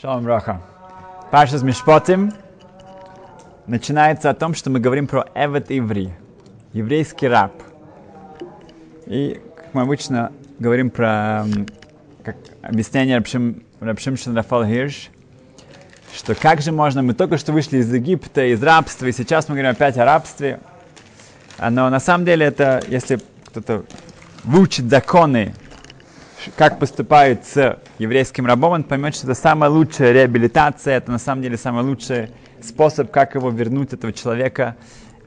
Шалом 0.00 0.22
Браха. 0.22 0.60
Паша 1.32 1.58
с 1.58 1.62
Мишпотим 1.64 2.32
начинается 3.66 4.30
о 4.30 4.34
том, 4.34 4.54
что 4.54 4.70
мы 4.70 4.78
говорим 4.78 5.08
про 5.08 5.26
Эвет 5.34 5.72
Иври, 5.72 6.12
еврейский 6.72 7.26
раб. 7.26 7.52
И, 9.06 9.40
как 9.56 9.74
мы 9.74 9.82
обычно 9.82 10.30
говорим 10.60 10.90
про 10.90 11.46
как 12.22 12.36
объяснение 12.62 13.16
Рабшим, 13.16 13.64
Рабшим 13.80 14.14
Рафал 14.36 14.64
Хирш, 14.64 15.08
что 16.14 16.36
как 16.36 16.60
же 16.60 16.70
можно, 16.70 17.02
мы 17.02 17.14
только 17.14 17.36
что 17.36 17.52
вышли 17.52 17.78
из 17.78 17.92
Египта, 17.92 18.52
из 18.52 18.62
рабства, 18.62 19.06
и 19.06 19.12
сейчас 19.12 19.48
мы 19.48 19.56
говорим 19.56 19.72
опять 19.72 19.98
о 19.98 20.04
рабстве. 20.04 20.60
Но 21.58 21.90
на 21.90 21.98
самом 21.98 22.24
деле 22.24 22.46
это, 22.46 22.84
если 22.86 23.18
кто-то 23.46 23.82
выучит 24.44 24.88
законы 24.88 25.56
как 26.56 26.78
поступают 26.78 27.44
с 27.44 27.78
еврейским 27.98 28.46
рабом, 28.46 28.72
он 28.72 28.84
поймет, 28.84 29.14
что 29.14 29.26
это 29.26 29.34
самая 29.34 29.70
лучшая 29.70 30.12
реабилитация, 30.12 30.96
это 30.96 31.10
на 31.10 31.18
самом 31.18 31.42
деле 31.42 31.56
самый 31.56 31.84
лучший 31.84 32.30
способ, 32.62 33.10
как 33.10 33.34
его 33.34 33.50
вернуть, 33.50 33.92
этого 33.92 34.12
человека, 34.12 34.76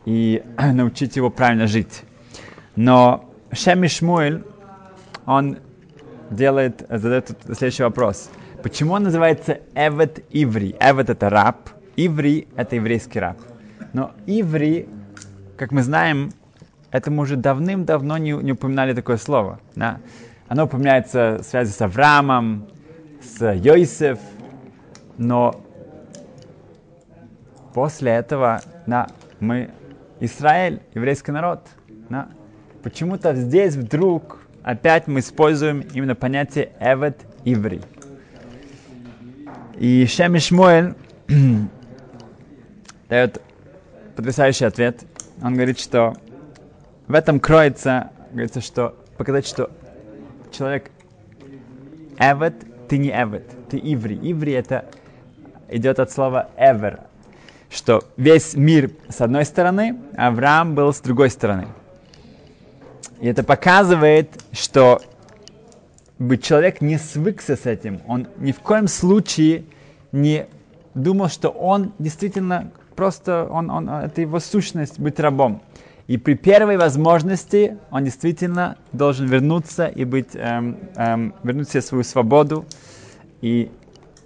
и 0.06 0.44
научить 0.74 1.16
его 1.16 1.30
правильно 1.30 1.68
жить. 1.68 2.04
Но 2.76 3.30
Шеми 3.52 3.88
Шмуэль, 3.88 4.44
он 5.26 5.58
делает, 6.30 6.86
задает 6.90 7.32
следующий 7.46 7.84
вопрос. 7.84 8.30
Почему 8.64 8.94
он 8.94 9.04
называется 9.04 9.60
Эвет 9.76 10.24
Иври? 10.30 10.76
Эвет 10.80 11.10
это 11.10 11.30
раб, 11.30 11.70
Иври 11.96 12.48
это 12.56 12.76
еврейский 12.76 13.20
раб. 13.20 13.38
Но 13.94 14.12
Иври, 14.26 14.88
как 15.58 15.72
мы 15.72 15.84
знаем, 15.84 16.32
это 16.92 17.10
мы 17.12 17.24
уже 17.24 17.36
давным-давно 17.36 18.18
не, 18.18 18.32
не 18.32 18.52
упоминали 18.54 18.94
такое 18.94 19.18
слово. 19.18 19.60
Да? 19.76 20.00
Оно 20.52 20.66
упоминается 20.66 21.38
в 21.40 21.46
связи 21.46 21.72
с 21.72 21.80
Авраамом, 21.80 22.68
с 23.22 23.54
Йосиф, 23.54 24.20
но 25.18 25.64
после 27.74 28.12
этого 28.12 28.60
на, 28.86 29.08
мы 29.40 29.70
Израиль, 30.20 30.82
еврейский 30.94 31.32
народ. 31.32 31.66
На, 32.10 32.32
почему-то 32.84 33.34
здесь 33.34 33.78
вдруг 33.78 34.40
опять 34.62 35.08
мы 35.08 35.22
используем 35.22 35.86
именно 35.94 36.16
понятие 36.16 36.74
Эвет 36.82 37.18
Иври. 37.46 37.80
И 39.78 40.06
Шем 40.06 40.36
Ишмуэль 40.36 40.96
дает 43.08 43.42
потрясающий 44.18 44.66
ответ. 44.66 45.00
Он 45.42 45.54
говорит, 45.54 45.80
что 45.80 46.18
в 47.08 47.14
этом 47.14 47.40
кроется, 47.40 48.12
говорится, 48.34 48.60
что 48.60 48.98
показать, 49.18 49.48
что 49.48 49.72
человек 50.52 50.92
эвет, 52.20 52.56
ты 52.88 52.98
не 52.98 53.10
эвет, 53.10 53.50
ты 53.70 53.78
иври. 53.78 54.20
Иври 54.22 54.54
это 54.54 54.86
идет 55.70 56.00
от 56.00 56.12
слова 56.12 56.50
ever, 56.58 57.02
что 57.70 58.04
весь 58.18 58.54
мир 58.54 58.92
с 59.10 59.22
одной 59.22 59.46
стороны, 59.46 59.98
а 60.18 60.28
Авраам 60.28 60.76
был 60.76 60.94
с 60.94 61.00
другой 61.00 61.30
стороны. 61.30 61.68
И 63.20 63.28
это 63.28 63.44
показывает, 63.44 64.30
что 64.52 65.02
бы 66.20 66.38
человек 66.38 66.82
не 66.82 66.98
свыкся 66.98 67.56
с 67.56 67.66
этим, 67.66 68.02
он 68.08 68.28
ни 68.38 68.52
в 68.52 68.60
коем 68.60 68.88
случае 68.88 69.64
не 70.12 70.48
думал, 70.94 71.30
что 71.30 71.50
он 71.50 71.94
действительно 72.00 72.72
просто, 72.96 73.48
он, 73.50 73.70
он, 73.70 73.90
это 73.90 74.22
его 74.22 74.40
сущность 74.40 75.00
быть 75.00 75.20
рабом. 75.20 75.62
И 76.12 76.18
при 76.18 76.34
первой 76.34 76.76
возможности 76.76 77.78
он 77.90 78.04
действительно 78.04 78.76
должен 78.92 79.28
вернуться 79.28 79.88
и 79.88 80.04
быть, 80.04 80.32
эм, 80.34 80.78
эм, 80.98 81.34
вернуть 81.42 81.70
себе 81.70 81.82
свою 81.82 82.04
свободу 82.04 82.66
и 83.40 83.72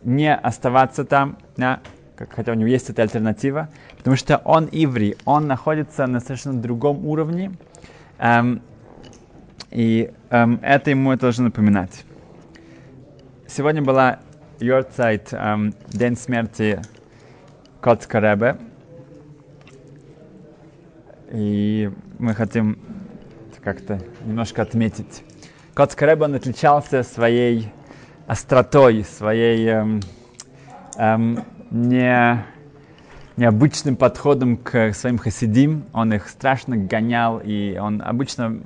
не 0.02 0.34
оставаться 0.34 1.06
там, 1.06 1.38
да, 1.58 1.82
как, 2.16 2.34
хотя 2.34 2.54
у 2.54 2.56
него 2.56 2.70
есть 2.70 2.90
эта 2.90 3.04
альтернатива, 3.04 3.70
потому 3.98 4.16
что 4.16 4.38
он 4.38 4.68
иври, 4.72 5.16
он 5.26 5.46
находится 5.46 6.08
на 6.08 6.22
совершенно 6.22 6.60
другом 6.60 7.06
уровне, 7.06 7.52
эм, 8.18 8.64
и 9.70 10.12
эм, 10.32 10.60
это 10.64 10.90
ему 10.90 11.16
должно 11.18 11.44
напоминать. 11.44 12.04
Сегодня 13.46 13.84
была 13.84 14.18
Йорцайт, 14.60 15.34
эм, 15.34 15.76
день 15.90 16.18
смерти 16.18 16.82
Коцкаребе, 17.80 18.58
и 21.36 21.92
мы 22.18 22.34
хотим 22.34 22.80
как-то 23.62 24.00
немножко 24.26 24.62
отметить. 24.62 25.24
Котский 25.74 26.06
Рэб, 26.06 26.22
он 26.22 26.36
отличался 26.36 27.04
своей 27.04 27.74
остротой, 28.26 29.04
своей 29.04 29.68
эм, 29.68 30.02
эм, 30.98 31.44
не, 31.72 32.46
необычным 33.36 33.98
подходом 33.98 34.56
к 34.56 34.94
своим 34.94 35.18
хасидим. 35.18 35.86
Он 35.92 36.14
их 36.14 36.30
страшно 36.30 36.78
гонял, 36.78 37.42
и 37.44 37.78
он 37.78 38.02
обычно 38.02 38.62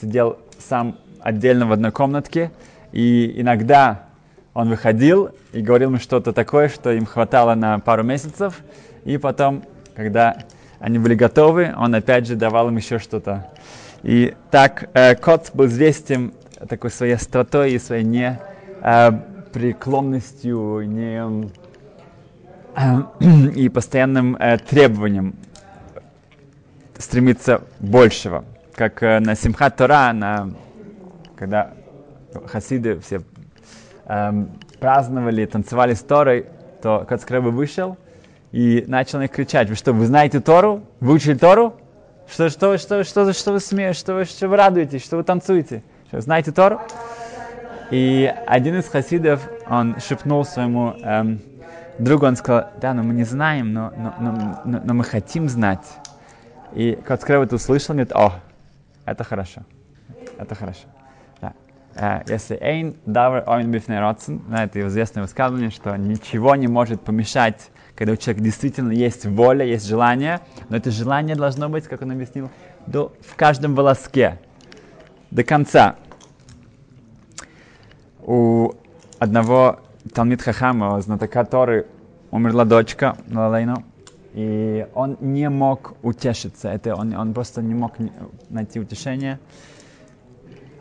сидел 0.00 0.38
сам 0.58 0.98
отдельно 1.20 1.66
в 1.66 1.72
одной 1.72 1.92
комнатке, 1.92 2.50
и 2.90 3.32
иногда 3.36 4.06
он 4.54 4.70
выходил 4.70 5.30
и 5.52 5.60
говорил 5.60 5.92
им 5.92 6.00
что-то 6.00 6.32
такое, 6.32 6.68
что 6.68 6.90
им 6.90 7.06
хватало 7.06 7.54
на 7.54 7.78
пару 7.78 8.02
месяцев, 8.02 8.60
и 9.04 9.18
потом, 9.18 9.62
когда 9.94 10.38
они 10.78 10.98
были 10.98 11.14
готовы, 11.14 11.74
он 11.76 11.94
опять 11.94 12.26
же 12.26 12.36
давал 12.36 12.68
им 12.68 12.76
еще 12.76 12.98
что-то. 12.98 13.48
И 14.02 14.34
так 14.50 14.90
э, 14.94 15.14
кот 15.16 15.50
был 15.54 15.66
известен 15.66 16.34
такой 16.68 16.90
своей 16.90 17.14
остротой 17.14 17.72
и 17.72 17.78
своей 17.78 18.04
не 18.04 18.38
э, 18.82 19.10
не, 20.84 21.50
э, 22.76 23.50
и 23.56 23.68
постоянным 23.68 24.36
э, 24.36 24.58
требованием 24.58 25.34
стремиться 26.98 27.62
большего. 27.80 28.44
Как 28.74 29.02
э, 29.02 29.18
на 29.20 29.34
Симхат 29.34 29.76
Тора, 29.76 30.12
на, 30.12 30.50
когда 31.36 31.72
хасиды 32.46 33.00
все 33.00 33.22
э, 34.04 34.44
праздновали, 34.78 35.46
танцевали 35.46 35.94
с 35.94 36.00
Торой, 36.00 36.46
то 36.82 37.06
Кацкрэбе 37.08 37.48
вышел– 37.48 37.96
и 38.56 38.84
начал 38.86 39.18
на 39.18 39.24
них 39.24 39.32
кричать, 39.32 39.68
вы 39.68 39.74
что, 39.74 39.92
вы 39.92 40.06
знаете 40.06 40.40
Тору? 40.40 40.82
Вы 41.00 41.12
учили 41.12 41.36
Тору? 41.36 41.74
Что, 42.26 42.48
что, 42.48 42.78
что, 42.78 43.04
что, 43.04 43.30
что 43.34 43.52
вы 43.52 43.60
смеете, 43.60 43.98
что 43.98 44.14
вы, 44.14 44.24
что 44.24 44.48
вы 44.48 44.56
радуетесь, 44.56 45.04
что 45.04 45.18
вы 45.18 45.24
танцуете? 45.24 45.82
Что, 46.08 46.22
знаете 46.22 46.52
Тору? 46.52 46.80
И 47.90 48.34
один 48.46 48.78
из 48.78 48.88
хасидов, 48.88 49.46
он 49.68 50.00
шепнул 50.00 50.42
своему 50.46 50.94
эм, 51.02 51.42
другу, 51.98 52.24
он 52.24 52.34
сказал, 52.36 52.70
да, 52.80 52.94
но 52.94 53.02
мы 53.02 53.12
не 53.12 53.24
знаем, 53.24 53.74
но, 53.74 53.92
но, 53.94 54.14
но, 54.18 54.62
но, 54.64 54.80
но 54.82 54.94
мы 54.94 55.04
хотим 55.04 55.50
знать. 55.50 55.84
И 56.72 56.98
Коцкрев 57.04 57.42
это 57.42 57.56
услышал, 57.56 57.94
говорит, 57.94 58.12
о, 58.14 58.40
это 59.04 59.22
хорошо, 59.22 59.64
это 60.38 60.54
хорошо. 60.54 60.86
Да. 61.42 61.52
Э, 61.94 62.22
если 62.26 62.56
эйн 62.58 62.96
давр 63.04 63.44
ойн 63.46 63.70
бифней 63.70 64.00
родсен, 64.00 64.40
это 64.50 64.80
известное 64.88 65.24
высказывание, 65.24 65.68
что 65.68 65.94
ничего 65.96 66.56
не 66.56 66.68
может 66.68 67.02
помешать 67.02 67.68
когда 67.96 68.12
у 68.12 68.16
человека 68.16 68.44
действительно 68.44 68.92
есть 68.92 69.24
воля, 69.24 69.64
есть 69.64 69.86
желание, 69.86 70.40
но 70.68 70.76
это 70.76 70.90
желание 70.90 71.34
должно 71.34 71.68
быть, 71.68 71.84
как 71.84 72.02
он 72.02 72.12
объяснил, 72.12 72.50
до, 72.86 73.12
в 73.26 73.34
каждом 73.36 73.74
волоске, 73.74 74.38
до 75.30 75.42
конца. 75.42 75.96
У 78.20 78.72
одного 79.18 79.80
Талмит 80.12 80.42
Хахама, 80.42 81.00
знатока 81.00 81.44
Торы, 81.44 81.86
умерла 82.30 82.64
дочка 82.64 83.16
Лалейну, 83.32 83.82
и 84.34 84.86
он 84.94 85.16
не 85.20 85.48
мог 85.48 85.94
утешиться, 86.02 86.68
это 86.68 86.94
он, 86.94 87.14
он 87.14 87.32
просто 87.32 87.62
не 87.62 87.74
мог 87.74 87.94
найти 88.50 88.78
утешение. 88.78 89.38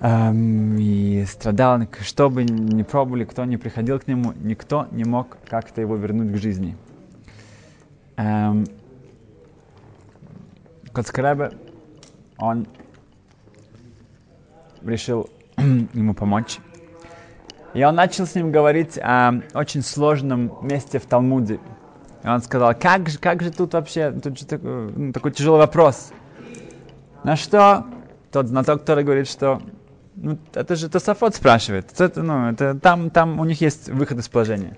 Эм, 0.02 0.76
и 0.78 1.24
страдал, 1.26 1.80
что 2.02 2.30
бы 2.30 2.44
ни 2.44 2.84
пробовали, 2.84 3.24
кто 3.24 3.46
не 3.46 3.56
приходил 3.56 3.98
к 4.00 4.08
нему, 4.08 4.34
никто 4.44 4.88
не 4.92 5.06
мог 5.06 5.38
как-то 5.48 5.80
его 5.80 5.96
вернуть 5.96 6.34
к 6.34 6.36
жизни. 6.36 6.76
Эм, 8.18 8.66
Коцкаребе, 10.94 11.52
он 12.38 12.68
решил 14.84 15.30
ему 15.58 16.14
помочь. 16.14 16.60
И 17.74 17.84
он 17.84 17.96
начал 17.96 18.26
с 18.26 18.36
ним 18.36 18.52
говорить 18.52 18.98
о 18.98 19.42
очень 19.54 19.82
сложном 19.82 20.58
месте 20.62 21.00
в 21.00 21.06
Талмуде. 21.06 21.60
И 22.24 22.28
он 22.28 22.42
сказал, 22.42 22.74
как 22.74 23.10
же, 23.10 23.20
как 23.20 23.44
же 23.44 23.52
тут 23.52 23.74
вообще, 23.74 24.12
тут 24.12 24.40
же 24.40 24.46
такой, 24.46 24.92
ну, 24.94 25.12
такой 25.12 25.32
тяжелый 25.34 25.58
вопрос. 25.58 26.14
На 27.26 27.36
что 27.36 27.86
тот 28.32 28.48
знаток, 28.48 28.82
который 28.82 29.04
говорит, 29.04 29.28
что 29.28 29.62
ну, 30.16 30.38
это 30.54 30.78
же 30.78 30.88
Тософот 30.90 31.36
спрашивает. 31.36 31.92
Это, 32.00 32.24
ну, 32.24 32.50
это, 32.50 32.80
там, 32.80 33.10
там 33.10 33.40
у 33.42 33.46
них 33.46 33.60
есть 33.60 33.90
выход 33.90 34.20
из 34.20 34.30
положения. 34.30 34.78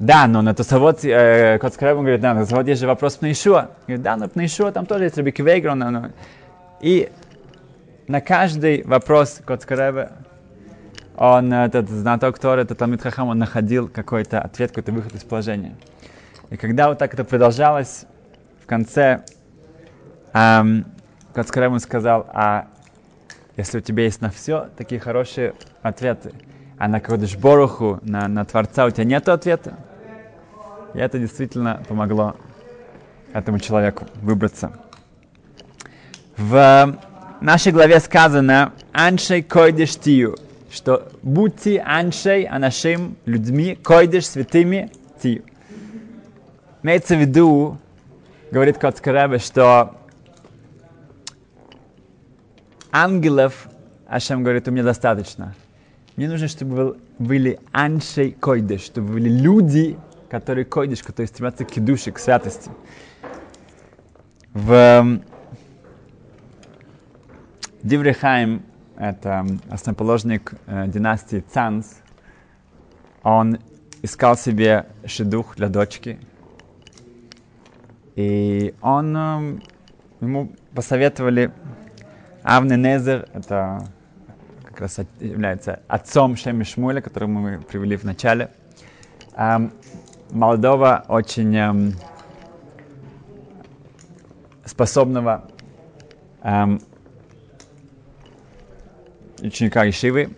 Да, 0.00 0.26
но 0.26 0.40
на 0.40 0.54
Тосовод, 0.54 1.04
э, 1.04 1.58
Коцкарев 1.58 1.98
говорит, 1.98 2.22
да, 2.22 2.32
на 2.32 2.40
Тосовод 2.40 2.66
есть 2.66 2.80
же 2.80 2.86
вопрос 2.86 3.16
Пнейшуа. 3.16 3.72
Говорит, 3.86 4.02
да, 4.02 4.16
но 4.16 4.28
Пнейшуа 4.28 4.72
там 4.72 4.86
тоже 4.86 5.04
есть 5.04 5.18
Рабики 5.18 5.42
Вейгрон. 5.42 5.78
Но, 5.78 5.90
но. 5.90 6.06
И 6.80 7.10
на 8.08 8.22
каждый 8.22 8.82
вопрос 8.84 9.42
Коцкарева 9.44 10.12
он, 11.18 11.52
этот 11.52 11.90
знаток 11.90 12.38
Торы, 12.38 12.62
этот 12.62 12.78
Талмит 12.78 13.02
Хахам, 13.02 13.28
он 13.28 13.38
находил 13.38 13.88
какой-то 13.88 14.40
ответ, 14.40 14.70
какой-то 14.70 14.90
выход 14.90 15.14
из 15.14 15.22
положения. 15.22 15.76
И 16.48 16.56
когда 16.56 16.88
вот 16.88 16.96
так 16.96 17.12
это 17.12 17.24
продолжалось, 17.24 18.06
в 18.62 18.66
конце 18.66 19.22
эм, 20.32 20.86
Кацкарем 21.34 21.78
сказал, 21.78 22.26
а 22.32 22.68
если 23.58 23.78
у 23.78 23.80
тебя 23.82 24.04
есть 24.04 24.22
на 24.22 24.30
все 24.30 24.70
такие 24.78 24.98
хорошие 24.98 25.52
ответы, 25.82 26.32
а 26.78 26.88
на 26.88 27.00
Кодыш 27.00 27.36
Боруху, 27.36 27.98
на, 28.00 28.26
на 28.28 28.46
Творца 28.46 28.86
у 28.86 28.90
тебя 28.90 29.04
нет 29.04 29.28
ответа, 29.28 29.74
и 30.94 30.98
это 30.98 31.18
действительно 31.18 31.82
помогло 31.88 32.36
этому 33.32 33.58
человеку 33.58 34.06
выбраться. 34.22 34.72
В 36.36 36.98
нашей 37.40 37.72
главе 37.72 38.00
сказано 38.00 38.72
«Аншей 38.92 39.42
койдеш 39.42 39.96
тию», 39.96 40.36
что 40.70 41.10
будьте 41.22 41.80
аншей, 41.80 42.44
анашим, 42.44 43.16
людьми, 43.24 43.74
койдеш, 43.74 44.26
святыми, 44.26 44.90
тию. 45.22 45.42
Имеется 46.82 47.14
в 47.16 47.20
виду, 47.20 47.78
говорит 48.50 48.78
Коцкаребе, 48.78 49.38
что 49.38 49.96
ангелов, 52.90 53.68
Ашем 54.08 54.42
говорит, 54.42 54.66
у 54.66 54.70
меня 54.70 54.82
достаточно. 54.82 55.54
Мне 56.16 56.28
нужно, 56.28 56.48
чтобы 56.48 56.98
были 57.18 57.60
аншей 57.72 58.32
койдеш, 58.32 58.82
чтобы 58.82 59.12
были 59.14 59.28
люди, 59.28 59.98
которые 60.30 60.64
койдеш, 60.64 61.02
которые 61.02 61.26
стремятся 61.26 61.64
к 61.64 61.78
душе, 61.80 62.12
к 62.12 62.18
святости. 62.18 62.70
В 64.54 65.20
Диврихайм, 67.82 68.62
это 68.96 69.46
основоположник 69.70 70.52
э, 70.66 70.86
династии 70.86 71.42
Цанс, 71.52 72.00
он 73.22 73.58
искал 74.02 74.36
себе 74.36 74.86
шедух 75.04 75.56
для 75.56 75.68
дочки. 75.68 76.18
И 78.16 78.74
он, 78.82 79.16
э, 79.16 79.58
ему 80.20 80.52
посоветовали 80.74 81.52
Авне 82.42 82.76
Незер, 82.76 83.28
это 83.32 83.86
как 84.64 84.80
раз 84.82 85.00
является 85.20 85.80
отцом 85.88 86.36
Шеми 86.36 86.64
Шмуля, 86.64 87.00
которого 87.00 87.28
мы 87.28 87.60
привели 87.60 87.96
в 87.96 88.04
начале. 88.04 88.50
Молодого, 90.32 91.04
очень 91.08 91.56
эм, 91.56 91.94
способного 94.64 95.44
эм, 96.42 96.80
ученика 99.42 99.88
Ишивы. 99.88 100.30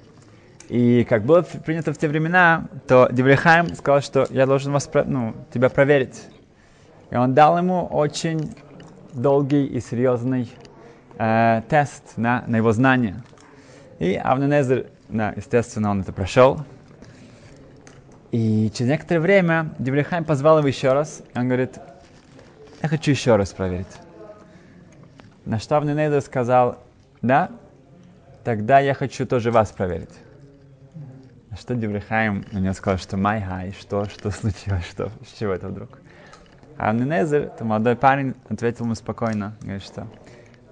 И 0.69 1.05
как 1.05 1.25
было 1.25 1.43
принято 1.43 1.93
в 1.93 1.99
те 1.99 2.09
времена, 2.09 2.69
то 2.89 3.09
Деврихайм 3.12 3.75
сказал, 3.75 4.00
что 4.00 4.27
я 4.31 4.47
должен 4.47 4.73
вас, 4.73 4.89
ну, 5.05 5.35
тебя 5.53 5.69
проверить. 5.69 6.23
И 7.11 7.15
он 7.15 7.35
дал 7.35 7.59
ему 7.59 7.87
очень 7.87 8.55
долгий 9.12 9.67
и 9.67 9.81
серьезный 9.81 10.50
э, 11.19 11.61
тест 11.69 12.17
на, 12.17 12.44
на 12.47 12.56
его 12.56 12.73
знания. 12.73 13.23
И 13.99 14.15
Авненезер, 14.15 14.87
да, 15.11 15.35
естественно, 15.37 15.91
он 15.91 16.00
это 16.00 16.12
прошел. 16.12 16.61
И 18.32 18.70
через 18.75 18.90
некоторое 18.90 19.20
время 19.20 19.75
Диврей 19.79 20.04
Хаим 20.04 20.25
позвал 20.25 20.58
его 20.58 20.67
еще 20.67 20.93
раз. 20.93 21.23
Он 21.34 21.46
говорит, 21.46 21.79
я 22.82 22.88
хочу 22.88 23.12
еще 23.12 23.37
раз 23.37 23.52
проверить. 23.52 23.87
На 25.44 25.58
что 25.58 25.76
Авней 25.77 25.99
Незер 25.99 26.21
сказал, 26.23 26.79
да, 27.20 27.50
тогда 28.43 28.81
я 28.81 28.94
хочу 28.94 29.26
тоже 29.26 29.50
вас 29.50 29.70
проверить. 29.70 30.11
На 31.50 31.56
что 31.56 31.75
Диврей 31.75 32.13
Хаим 32.13 32.44
на 32.52 32.58
него 32.58 32.73
сказал, 32.73 32.99
что 32.99 33.17
מאי 33.17 33.43
האי, 33.43 33.73
что, 33.79 34.06
что 34.06 34.31
случилось, 34.32 34.87
что, 34.87 35.11
с 35.26 35.38
чего 35.38 35.52
это 35.52 35.69
вдруг? 35.69 36.00
А 36.79 36.90
Авней 36.91 37.14
Незер, 37.14 37.43
это 37.43 37.64
молодой 37.64 37.94
парень, 37.96 38.34
ответил 38.49 38.87
ему 38.87 38.94
спокойно, 38.94 39.55
говорит, 39.61 39.82
что 39.82 40.08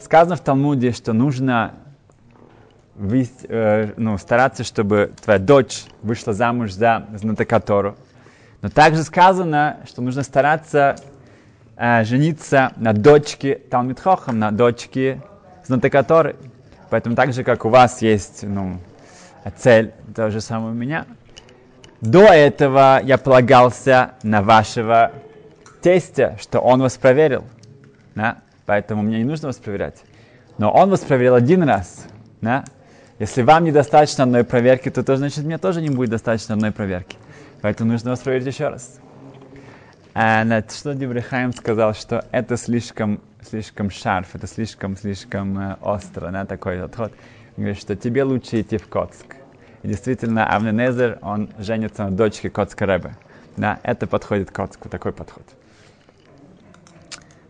Сказано 0.00 0.34
в 0.36 0.40
Талмуде, 0.40 0.92
что 0.92 1.12
нужно 1.12 1.74
э, 3.00 3.92
ну, 3.96 4.18
стараться, 4.18 4.64
чтобы 4.64 5.12
твоя 5.22 5.38
дочь 5.38 5.84
вышла 6.02 6.32
замуж 6.32 6.72
за 6.72 7.06
знатокатору. 7.14 7.96
Но 8.62 8.68
также 8.68 9.02
сказано, 9.02 9.78
что 9.86 10.02
нужно 10.02 10.22
стараться 10.22 10.96
э, 11.76 12.04
жениться 12.04 12.72
на 12.76 12.92
дочке 12.92 13.54
Талмитхохам, 13.54 14.38
на 14.38 14.50
дочке 14.50 15.22
знатокаторы. 15.66 16.36
Поэтому 16.90 17.16
так 17.16 17.32
же, 17.32 17.44
как 17.44 17.64
у 17.64 17.68
вас 17.68 18.02
есть 18.02 18.42
ну, 18.42 18.78
цель, 19.56 19.92
то 20.14 20.30
же 20.30 20.40
самое 20.40 20.72
у 20.72 20.76
меня. 20.76 21.06
До 22.00 22.24
этого 22.24 23.00
я 23.02 23.18
полагался 23.18 24.12
на 24.22 24.42
вашего 24.42 25.12
тестя, 25.82 26.36
что 26.40 26.60
он 26.60 26.80
вас 26.82 26.96
проверил. 26.96 27.44
Да? 28.14 28.38
поэтому 28.70 29.02
мне 29.02 29.18
не 29.18 29.24
нужно 29.24 29.48
вас 29.48 29.56
проверять. 29.56 29.96
Но 30.56 30.70
он 30.70 30.90
вас 30.90 31.00
проверил 31.00 31.34
один 31.34 31.64
раз. 31.64 32.06
Да? 32.40 32.64
Если 33.20 33.42
вам 33.42 33.64
недостаточно 33.64 34.24
одной 34.24 34.44
проверки, 34.44 34.90
то, 34.90 35.04
то 35.04 35.14
значит 35.14 35.44
мне 35.44 35.58
тоже 35.58 35.82
не 35.82 35.90
будет 35.90 36.08
достаточно 36.08 36.54
одной 36.54 36.72
проверки. 36.72 37.18
Поэтому 37.60 37.92
нужно 37.92 38.12
вас 38.12 38.20
проверить 38.20 38.46
еще 38.46 38.68
раз. 38.68 38.98
А 40.14 40.42
на 40.42 40.64
что 40.66 40.94
Дибрихайм 40.94 41.52
сказал, 41.52 41.92
что 41.92 42.24
это 42.30 42.56
слишком, 42.56 43.20
слишком 43.46 43.90
шарф, 43.90 44.34
это 44.34 44.46
слишком, 44.46 44.96
слишком 44.96 45.58
э, 45.58 45.76
остро, 45.82 46.30
да, 46.30 46.46
такой 46.46 46.82
отход. 46.82 47.12
Он 47.58 47.64
говорит, 47.64 47.78
что 47.78 47.94
тебе 47.94 48.22
лучше 48.22 48.62
идти 48.62 48.78
в 48.78 48.88
Коцк. 48.88 49.36
И 49.82 49.88
действительно, 49.88 50.46
Авненезер, 50.46 51.18
он 51.20 51.50
женится 51.58 52.04
на 52.04 52.12
дочке 52.12 52.48
Коцка 52.48 52.86
Ребе. 52.86 53.16
Да, 53.58 53.80
это 53.82 54.06
подходит 54.06 54.50
Коцку, 54.50 54.88
такой 54.88 55.12
подход. 55.12 55.44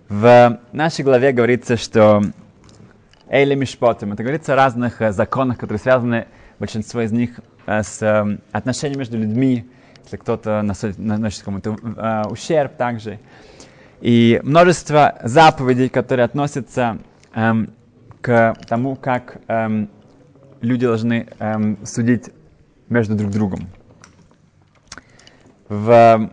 В 0.09 0.59
нашей 0.73 1.05
главе 1.05 1.31
говорится, 1.31 1.77
что 1.77 2.25
Эйли 3.31 3.55
Мишпотим, 3.55 4.13
это 4.13 4.25
говорится 4.25 4.55
о 4.55 4.57
разных 4.57 5.01
э, 5.01 5.13
законах, 5.13 5.57
которые 5.57 5.79
связаны, 5.79 6.27
большинство 6.59 7.01
из 7.01 7.13
них, 7.13 7.39
э, 7.65 7.85
с 7.85 8.03
э, 8.03 8.39
отношениями 8.51 8.99
между 8.99 9.19
людьми, 9.19 9.71
если 10.03 10.17
кто-то 10.17 10.63
наносит 10.63 11.45
кому-то 11.45 11.77
э, 11.81 12.23
ущерб 12.29 12.77
также. 12.77 13.21
И 14.01 14.41
множество 14.43 15.17
заповедей, 15.23 15.89
которые 15.89 16.25
относятся 16.25 16.99
эм, 17.35 17.73
к 18.21 18.57
тому, 18.67 18.97
как 18.97 19.37
эм, 19.47 19.91
люди 20.61 20.87
должны 20.87 21.29
эм, 21.39 21.79
судить 21.87 22.31
между 22.89 23.15
друг 23.15 23.31
другом. 23.31 23.69
В 25.69 26.31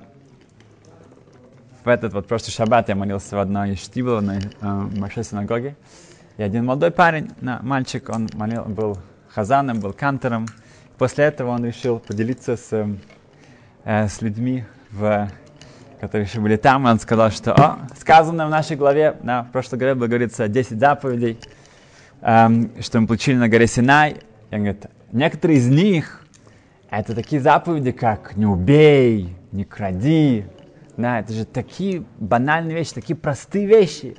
в 1.84 1.89
этот 1.89 2.12
вот 2.12 2.27
прошлый 2.27 2.51
шаббат 2.51 2.89
я 2.89 2.96
молился 2.96 3.38
в 3.38 3.39
одной 3.39 3.72
из 3.72 3.80
штибл, 3.80 4.16
в 4.16 4.18
одной 4.18 4.39
э, 4.39 4.82
большой 4.98 5.24
синагоге. 5.24 5.77
И 6.38 6.44
один 6.44 6.65
молодой 6.65 6.91
парень, 6.91 7.32
мальчик, 7.41 8.10
он 8.10 8.29
молил, 8.34 8.65
был 8.65 9.00
хазаном, 9.29 9.79
был 9.79 9.91
кантором. 9.91 10.46
После 11.00 11.25
этого 11.25 11.50
он 11.50 11.65
решил 11.65 11.98
поделиться 11.98 12.58
с, 12.58 12.70
э, 13.84 14.08
с 14.08 14.22
людьми, 14.22 14.63
в, 14.91 15.32
которые 16.00 16.27
еще 16.27 16.39
были 16.39 16.56
там. 16.56 16.88
И 16.88 16.91
он 16.91 17.00
сказал, 17.00 17.32
что 17.32 17.53
О, 17.56 17.79
сказано 18.00 18.46
в 18.46 18.51
нашей 18.51 18.77
главе, 18.77 19.17
на 19.24 19.46
прошлой 19.46 19.79
главе 19.79 19.96
было 19.96 20.06
говорится 20.06 20.48
10 20.48 20.79
заповедей, 20.79 21.39
э, 22.22 22.48
что 22.82 23.01
мы 23.01 23.08
получили 23.08 23.36
на 23.36 23.50
горе 23.50 23.65
Синай. 23.65 24.17
И 24.51 24.56
он 24.56 24.60
говорит, 24.60 24.86
некоторые 25.12 25.58
из 25.58 25.67
них 25.67 26.24
это 26.91 27.15
такие 27.15 27.41
заповеди, 27.41 27.91
как 27.91 28.38
не 28.38 28.46
убей, 28.46 29.36
не 29.51 29.65
кради, 29.65 30.46
да, 30.98 31.20
это 31.20 31.34
же 31.34 31.46
такие 31.46 32.03
банальные 32.20 32.77
вещи, 32.77 32.94
такие 32.94 33.15
простые 33.15 33.65
вещи. 33.65 34.17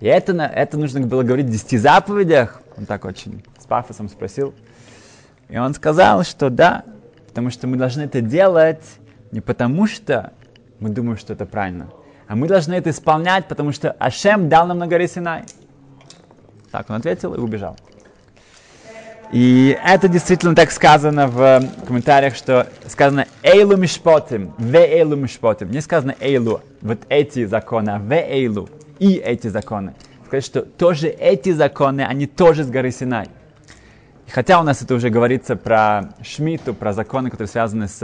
И 0.00 0.06
это, 0.06 0.32
это 0.32 0.78
нужно 0.78 1.00
было 1.02 1.22
говорить 1.22 1.46
в 1.46 1.50
десяти 1.50 1.76
заповедях. 1.76 2.62
Он 2.76 2.86
так 2.86 3.04
очень 3.04 3.44
с 3.58 3.66
пафосом 3.66 4.08
спросил. 4.08 4.54
И 5.48 5.58
он 5.58 5.74
сказал, 5.74 6.24
что 6.24 6.48
да, 6.48 6.84
потому 7.28 7.50
что 7.50 7.66
мы 7.66 7.76
должны 7.76 8.02
это 8.02 8.20
делать 8.20 8.84
не 9.30 9.40
потому, 9.40 9.86
что 9.86 10.32
мы 10.78 10.88
думаем, 10.88 11.18
что 11.18 11.34
это 11.34 11.44
правильно, 11.44 11.90
а 12.26 12.36
мы 12.36 12.48
должны 12.48 12.74
это 12.74 12.90
исполнять, 12.90 13.46
потому 13.46 13.72
что 13.72 13.92
Ашем 13.92 14.48
дал 14.48 14.66
нам 14.66 14.78
на 14.78 14.86
горе 14.86 15.06
Синай. 15.06 15.44
Так 16.70 16.88
он 16.88 16.96
ответил 16.96 17.34
и 17.34 17.38
убежал. 17.38 17.76
И 19.32 19.78
это 19.84 20.08
действительно 20.08 20.56
так 20.56 20.72
сказано 20.72 21.28
в 21.28 21.62
комментариях, 21.86 22.34
что 22.34 22.66
сказано 22.88 23.26
«эйлу 23.44 23.76
мишпотим», 23.76 24.52
«ве 24.58 24.80
эйлу 24.80 25.14
мишпотим». 25.14 25.70
Не 25.70 25.80
сказано 25.80 26.16
«эйлу», 26.20 26.62
вот 26.82 26.98
эти 27.08 27.44
законы, 27.44 27.90
а 27.90 27.98
«ве 27.98 28.26
эйлу», 28.28 28.68
и 28.98 29.14
эти 29.14 29.46
законы. 29.46 29.94
Сказать, 30.26 30.44
что 30.44 30.62
тоже 30.62 31.08
эти 31.08 31.52
законы, 31.52 32.00
они 32.00 32.26
тоже 32.26 32.64
с 32.64 32.68
горы 32.68 32.90
Синай. 32.90 33.28
И 34.26 34.30
хотя 34.32 34.58
у 34.60 34.64
нас 34.64 34.82
это 34.82 34.94
уже 34.94 35.10
говорится 35.10 35.54
про 35.54 36.10
Шмиту, 36.22 36.74
про 36.74 36.92
законы, 36.92 37.30
которые 37.30 37.48
связаны 37.48 37.86
с 37.86 38.02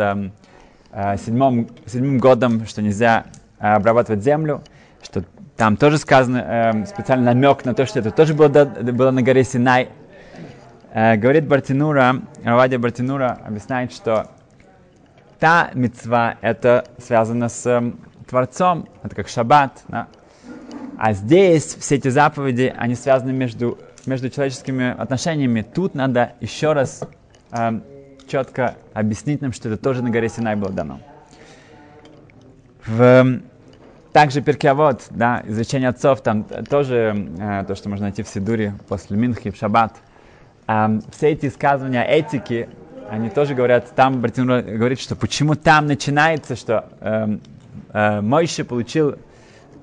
э, 0.92 1.16
седьмым, 1.18 1.68
седьмым 1.86 2.18
годом, 2.18 2.66
что 2.66 2.82
нельзя 2.82 3.26
э, 3.58 3.66
обрабатывать 3.66 4.22
землю, 4.22 4.62
что 5.02 5.24
там 5.56 5.76
тоже 5.76 5.98
сказано 5.98 6.82
э, 6.84 6.86
специальный 6.86 7.26
намек 7.26 7.64
на 7.64 7.74
то, 7.74 7.84
что 7.84 7.98
это 7.98 8.12
тоже 8.12 8.32
было, 8.34 8.48
было 8.48 9.10
на 9.10 9.22
горе 9.22 9.42
Синай, 9.42 9.88
Э, 9.88 10.05
говорит 10.96 11.46
Бартинура, 11.46 12.22
Равадия 12.42 12.78
Бартинура 12.78 13.38
объясняет, 13.44 13.92
что 13.92 14.30
та 15.38 15.70
мецва 15.74 16.36
это 16.40 16.86
связано 16.98 17.50
с 17.50 17.66
э, 17.66 17.92
Творцом, 18.26 18.88
это 19.02 19.14
как 19.14 19.28
шаббат. 19.28 19.82
Да? 19.88 20.08
А 20.98 21.12
здесь 21.12 21.76
все 21.78 21.96
эти 21.96 22.08
заповеди, 22.08 22.74
они 22.76 22.94
связаны 22.94 23.34
между, 23.34 23.78
между 24.06 24.30
человеческими 24.30 24.98
отношениями. 24.98 25.60
Тут 25.60 25.94
надо 25.94 26.32
еще 26.40 26.72
раз 26.72 27.02
э, 27.52 27.80
четко 28.26 28.76
объяснить 28.94 29.42
нам, 29.42 29.52
что 29.52 29.68
это 29.68 29.76
тоже 29.76 30.02
на 30.02 30.08
горе 30.08 30.30
Синай 30.30 30.56
было 30.56 30.70
дано. 30.70 31.00
В, 32.86 33.40
также 34.12 34.40
Перкиавод, 34.40 35.02
да, 35.10 35.42
изречение 35.46 35.90
отцов, 35.90 36.22
там 36.22 36.44
тоже 36.44 37.28
э, 37.38 37.64
то, 37.66 37.74
что 37.74 37.90
можно 37.90 38.06
найти 38.06 38.22
в 38.22 38.28
Сидуре 38.28 38.72
после 38.88 39.16
Минхи, 39.18 39.50
в 39.50 39.56
Шаббат. 39.56 39.96
Э, 40.66 41.00
все 41.10 41.30
эти 41.30 41.48
сказывания 41.48 42.02
этики, 42.02 42.68
они 43.08 43.30
тоже 43.30 43.54
говорят, 43.54 43.94
там 43.94 44.20
Бартинура 44.20 44.62
говорит, 44.62 45.00
что 45.00 45.16
почему 45.16 45.54
там 45.54 45.86
начинается, 45.86 46.56
что 46.56 46.88
э, 47.00 47.38
э, 47.92 48.20
Мойше 48.20 48.64
получил 48.64 49.16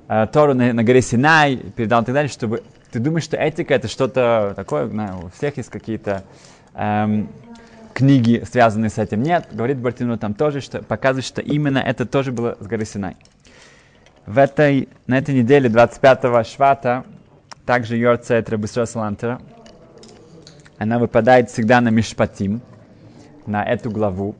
э, 0.08 0.28
Тору 0.32 0.54
на, 0.54 0.74
на 0.74 0.84
горе 0.84 1.02
Синай, 1.02 1.58
передал 1.58 2.02
и 2.02 2.06
так 2.06 2.13
далее, 2.13 2.30
чтобы 2.30 2.63
ты 2.92 3.00
думаешь, 3.00 3.24
что 3.24 3.38
этика 3.38 3.74
это 3.74 3.88
что-то 3.88 4.54
такое, 4.56 4.88
знаю, 4.88 5.25
у 5.25 5.30
всех 5.30 5.58
есть 5.58 5.70
какие-то 5.70 6.24
эм, 6.75 7.28
книги, 7.94 8.44
связанные 8.50 8.92
с 8.92 9.00
этим. 9.00 9.24
Нет, 9.24 9.48
говорит 9.52 9.80
Бартину 9.80 10.18
там 10.20 10.36
тоже, 10.36 10.62
что 10.62 10.84
показывает, 10.84 11.25
что 11.25 11.42
именно 11.42 11.80
это 11.80 12.06
тоже 12.06 12.32
было 12.32 12.56
с 12.60 12.68
горы 12.68 12.86
Синай. 12.86 13.16
В 14.28 14.38
этой, 14.38 14.90
на 15.08 15.18
этой 15.18 15.34
неделе, 15.34 15.70
25-го 15.70 16.44
Швата, 16.44 17.04
также 17.66 17.98
Йорцет 17.98 18.48
Рабисра 18.50 18.86
Салантера, 18.86 19.42
она 20.77 21.00
выпадает 21.00 21.50
всегда 21.50 21.82
на 21.82 21.89
Мишпатим, 21.89 22.62
на 23.46 23.63
эту 23.63 23.92
главу. 23.92 24.36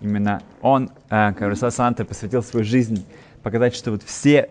Именно 0.00 0.42
он, 0.60 0.90
э, 1.10 1.32
Рабисра 1.38 1.70
Салантер, 1.70 2.06
посвятил 2.06 2.42
свою 2.42 2.64
жизнь 2.64 3.06
показать, 3.42 3.74
что 3.74 3.90
вот 3.90 4.02
все 4.02 4.50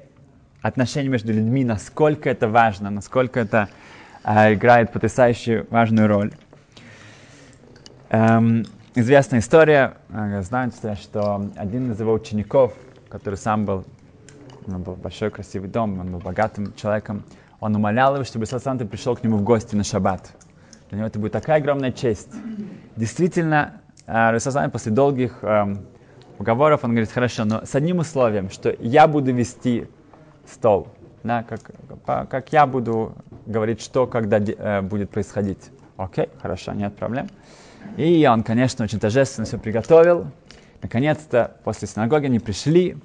отношения 0.61 1.09
между 1.09 1.33
людьми, 1.33 1.63
насколько 1.63 2.29
это 2.29 2.47
важно, 2.47 2.89
насколько 2.89 3.39
это 3.39 3.69
э, 4.23 4.53
играет 4.53 4.91
потрясающую 4.91 5.67
важную 5.69 6.07
роль. 6.07 6.33
Эм, 8.09 8.65
известная 8.95 9.39
история, 9.39 9.95
э, 10.09 10.41
знаете, 10.41 10.95
что 11.01 11.49
один 11.55 11.91
из 11.91 11.99
его 11.99 12.13
учеников, 12.13 12.73
который 13.09 13.35
сам 13.35 13.65
был, 13.65 13.85
него 14.67 14.79
был 14.79 14.95
большой 14.95 15.29
красивый 15.29 15.69
дом, 15.69 15.99
он 15.99 16.11
был 16.11 16.19
богатым 16.19 16.73
человеком, 16.75 17.23
он 17.59 17.75
умолял 17.75 18.15
его, 18.15 18.23
чтобы 18.23 18.45
Санта 18.45 18.85
пришел 18.85 19.15
к 19.15 19.23
нему 19.23 19.37
в 19.37 19.43
гости 19.43 19.75
на 19.75 19.83
шаббат. 19.83 20.31
Для 20.93 20.99
него 20.99 21.07
это 21.07 21.17
будет 21.17 21.31
такая 21.31 21.57
огромная 21.57 21.91
честь. 21.91 22.29
Действительно, 22.95 23.81
э, 24.05 24.69
после 24.69 24.91
долгих 24.91 25.39
э, 25.41 25.75
уговоров, 26.37 26.83
он 26.83 26.91
говорит, 26.91 27.09
хорошо, 27.09 27.45
но 27.45 27.65
с 27.65 27.73
одним 27.73 27.97
условием, 27.97 28.51
что 28.51 28.75
я 28.79 29.07
буду 29.07 29.33
вести 29.33 29.87
стол, 30.47 30.87
да, 31.23 31.41
как, 31.41 32.29
как 32.29 32.53
я 32.53 32.67
буду 32.67 33.15
говорить, 33.47 33.81
что 33.81 34.05
когда 34.05 34.37
э, 34.37 34.81
будет 34.83 35.09
происходить. 35.09 35.71
Окей, 35.97 36.29
хорошо, 36.39 36.73
нет 36.73 36.95
проблем. 36.95 37.27
И 37.97 38.29
он, 38.31 38.43
конечно, 38.43 38.85
очень 38.85 38.99
торжественно 38.99 39.47
все 39.47 39.57
приготовил. 39.57 40.27
Наконец-то 40.83 41.55
после 41.63 41.87
синагоги 41.87 42.27
они 42.27 42.37
пришли, 42.37 42.97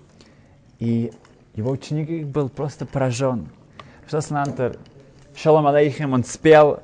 и 0.79 1.11
его 1.55 1.71
ученик 1.71 2.27
был 2.27 2.51
просто 2.51 2.85
поражен. 2.85 3.49
Что 4.07 4.21
Шалом 5.35 5.67
Алейхим, 5.67 6.13
он 6.13 6.23
спел 6.23 6.83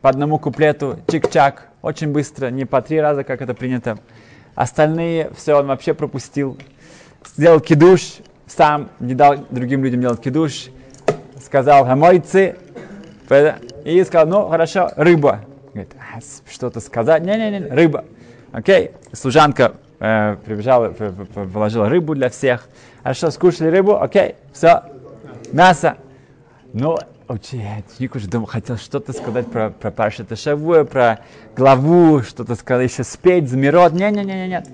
по 0.00 0.10
одному 0.10 0.38
куплету, 0.38 0.98
чик-чак, 1.06 1.68
очень 1.82 2.12
быстро, 2.12 2.48
не 2.50 2.64
по 2.64 2.82
три 2.82 3.00
раза, 3.00 3.24
как 3.24 3.42
это 3.42 3.54
принято. 3.54 3.98
Остальные 4.54 5.30
все 5.36 5.54
он 5.54 5.66
вообще 5.66 5.94
пропустил. 5.94 6.58
Сделал 7.24 7.60
кидуш, 7.60 8.18
сам 8.46 8.90
не 9.00 9.14
дал 9.14 9.36
другим 9.50 9.84
людям 9.84 10.00
делать 10.00 10.20
кидуш. 10.20 10.68
Сказал 11.42 11.84
хамойцы, 11.84 12.56
и 13.84 14.04
сказал, 14.04 14.26
ну 14.26 14.48
хорошо, 14.48 14.90
рыба. 14.96 15.40
Говорит, 15.72 15.94
а, 15.98 16.20
что-то 16.50 16.80
сказать? 16.80 17.22
Не-не-не, 17.22 17.68
рыба. 17.68 18.04
Окей, 18.52 18.92
служанка 19.12 19.74
э, 20.00 20.36
прибежала, 20.44 20.94
положила 21.52 21.88
рыбу 21.88 22.14
для 22.14 22.30
всех. 22.30 22.68
Хорошо, 23.02 23.30
скушали 23.30 23.68
рыбу, 23.68 24.00
окей, 24.00 24.36
все, 24.52 24.82
мясо. 25.52 25.96
Ну, 26.72 26.96
ученик 27.28 28.14
уже 28.14 28.28
думал, 28.28 28.46
хотел 28.46 28.76
что-то 28.76 29.12
сказать 29.12 29.46
про, 29.50 29.70
про 29.70 29.90
Паршата 29.90 30.36
Шавуя, 30.36 30.84
про 30.84 31.20
главу, 31.56 32.22
что-то 32.22 32.54
сказать, 32.54 32.90
еще 32.90 33.04
спеть, 33.04 33.48
замирот. 33.48 33.92
Не-не-не, 33.92 34.48
нет. 34.48 34.68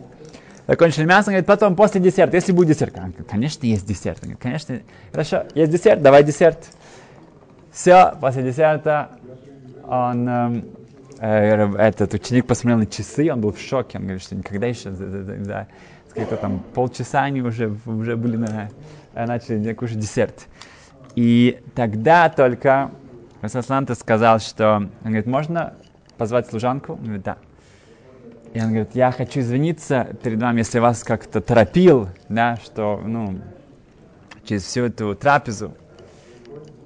Закончили 0.67 1.05
мясо, 1.05 1.31
говорит, 1.31 1.47
потом, 1.47 1.77
после 1.77 2.01
десерта, 2.01 2.37
если 2.37 2.53
будет 2.53 2.69
десерт. 2.69 2.97
Он 2.97 3.11
говорит, 3.11 3.29
конечно, 3.29 3.67
есть 3.67 3.87
десерт. 3.87 4.19
Он 4.23 4.31
говорит, 4.31 4.43
конечно, 4.43 4.81
хорошо, 5.11 5.45
есть 5.55 5.73
десерт, 5.73 6.03
давай 6.03 6.23
десерт. 6.25 6.59
Все, 7.73 8.15
после 8.21 8.43
десерта 8.43 9.11
он 9.85 10.29
эм, 10.29 10.65
Э, 11.25 11.73
этот 11.79 12.15
ученик 12.15 12.47
посмотрел 12.47 12.79
на 12.79 12.87
часы, 12.87 13.31
он 13.33 13.41
был 13.41 13.53
в 13.53 13.61
шоке, 13.61 13.99
он 13.99 14.03
говорит, 14.03 14.23
что 14.23 14.35
никогда 14.35 14.67
еще 14.67 14.91
за, 14.91 15.23
за, 15.23 15.45
за 15.45 15.69
сколько 16.11 16.37
там 16.37 16.59
полчаса 16.75 17.23
они 17.23 17.43
уже, 17.43 17.73
уже 17.87 18.17
были 18.17 18.37
на, 18.37 18.71
начали 19.15 19.73
кушать 19.73 20.01
десерт. 20.01 20.49
И 21.15 21.61
тогда 21.75 22.29
только 22.29 22.91
Расасланта 23.41 23.95
сказал, 23.95 24.39
что, 24.39 24.77
он 24.77 24.91
говорит, 25.05 25.27
можно 25.27 25.75
позвать 26.17 26.49
служанку? 26.49 26.95
Он 26.95 27.03
говорит, 27.03 27.23
да. 27.23 27.39
И 28.55 28.61
он 28.61 28.69
говорит, 28.69 28.91
я 28.95 29.11
хочу 29.13 29.41
извиниться 29.41 30.17
перед 30.23 30.41
вами, 30.41 30.59
если 30.59 30.79
вас 30.79 31.03
как-то 31.03 31.41
торопил, 31.41 32.09
да, 32.29 32.57
что, 32.57 33.03
ну, 33.05 33.41
через 34.45 34.63
всю 34.65 34.85
эту 34.85 35.15
трапезу. 35.15 35.75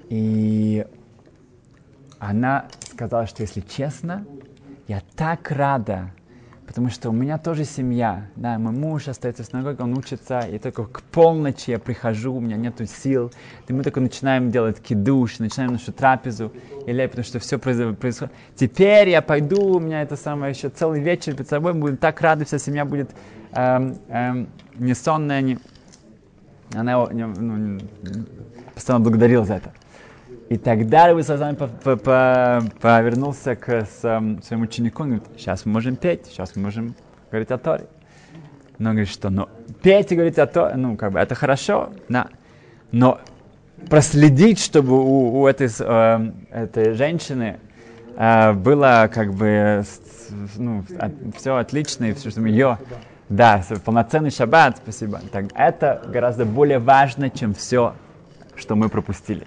И 0.09 0.87
она 2.18 2.66
сказала, 2.92 3.26
что 3.26 3.42
если 3.42 3.61
честно, 3.61 4.25
я 4.88 5.02
так 5.16 5.50
рада, 5.50 6.11
потому 6.66 6.90
что 6.90 7.11
у 7.11 7.12
меня 7.12 7.38
тоже 7.38 7.64
семья, 7.64 8.26
да, 8.35 8.58
мой 8.58 8.73
муж 8.73 9.08
остается 9.08 9.44
в 9.44 9.46
синагоге, 9.46 9.82
он 9.82 9.96
учится, 9.96 10.40
и 10.40 10.58
только 10.58 10.85
к 10.85 11.02
полночи 11.02 11.70
я 11.70 11.78
прихожу, 11.78 12.35
у 12.35 12.40
меня 12.40 12.56
нету 12.56 12.87
сил, 12.87 13.32
и 13.68 13.73
мы 13.73 13.82
только 13.82 14.00
начинаем 14.00 14.50
делать 14.50 14.80
кидуш, 14.80 15.38
начинаем 15.38 15.73
нашу 15.73 15.92
трапезу, 15.92 16.52
или 16.87 17.06
потому 17.06 17.25
что 17.25 17.38
все 17.38 17.58
происходит. 17.58 18.32
Теперь 18.56 19.08
я 19.11 19.23
пойду, 19.23 19.76
у 19.76 19.80
меня 19.80 20.02
это 20.02 20.16
самое 20.16 20.52
еще 20.52 20.68
целый 20.68 21.00
вечер 21.00 21.35
перед 21.35 21.49
собой, 21.49 21.73
мы 21.73 21.80
будем 21.80 21.96
так 21.96 22.20
рады, 22.20 22.44
вся 22.44 22.58
семья 22.58 22.85
будет 22.85 23.11
эм, 23.52 23.99
эм, 24.08 24.49
не 24.75 24.94
сонная, 24.94 25.40
не... 25.40 25.58
она 26.75 27.06
не, 27.12 27.25
ну, 27.25 27.80
постоянно 28.75 29.04
благодарила 29.04 29.44
за 29.44 29.54
это. 29.54 29.73
И 30.48 30.58
тогда 30.58 31.08
Рабы 31.08 31.24
Сазан 31.24 31.56
повернулся 31.56 33.56
к 33.56 33.84
своему 33.86 34.62
ученику 34.62 35.02
и 35.02 35.06
говорит, 35.06 35.24
сейчас 35.36 35.66
мы 35.66 35.72
можем 35.72 35.96
петь, 35.96 36.26
сейчас 36.26 36.54
мы 36.54 36.62
можем 36.62 36.94
говорить 37.30 37.50
о 37.50 37.58
Торе. 37.58 37.86
Но 38.78 38.90
он 38.90 38.96
говорит, 38.96 39.12
что 39.12 39.30
ну, 39.30 39.48
петь 39.82 40.12
и 40.12 40.14
говорить 40.14 40.38
о 40.38 40.46
Торе, 40.46 40.76
ну, 40.76 40.96
как 40.96 41.12
бы, 41.12 41.18
это 41.18 41.34
хорошо, 41.34 41.90
да. 42.08 42.28
но 42.92 43.20
проследить, 43.90 44.60
чтобы 44.60 45.00
у, 45.00 45.40
у 45.40 45.46
этой, 45.46 45.68
э, 45.78 46.32
этой 46.50 46.94
женщины 46.94 47.58
э, 48.16 48.52
было 48.52 49.10
как 49.12 49.32
бы 49.32 49.82
ну, 50.56 50.84
от, 50.98 51.12
все 51.36 51.56
отлично, 51.56 52.04
и 52.04 52.12
все, 52.12 52.30
что 52.30 52.40
ее, 52.42 52.78
да, 53.28 53.64
полноценный 53.84 54.30
шаббат, 54.30 54.76
спасибо, 54.76 55.20
так, 55.32 55.46
это 55.54 56.02
гораздо 56.06 56.44
более 56.44 56.78
важно, 56.78 57.30
чем 57.30 57.54
все, 57.54 57.94
что 58.54 58.76
мы 58.76 58.88
пропустили. 58.88 59.46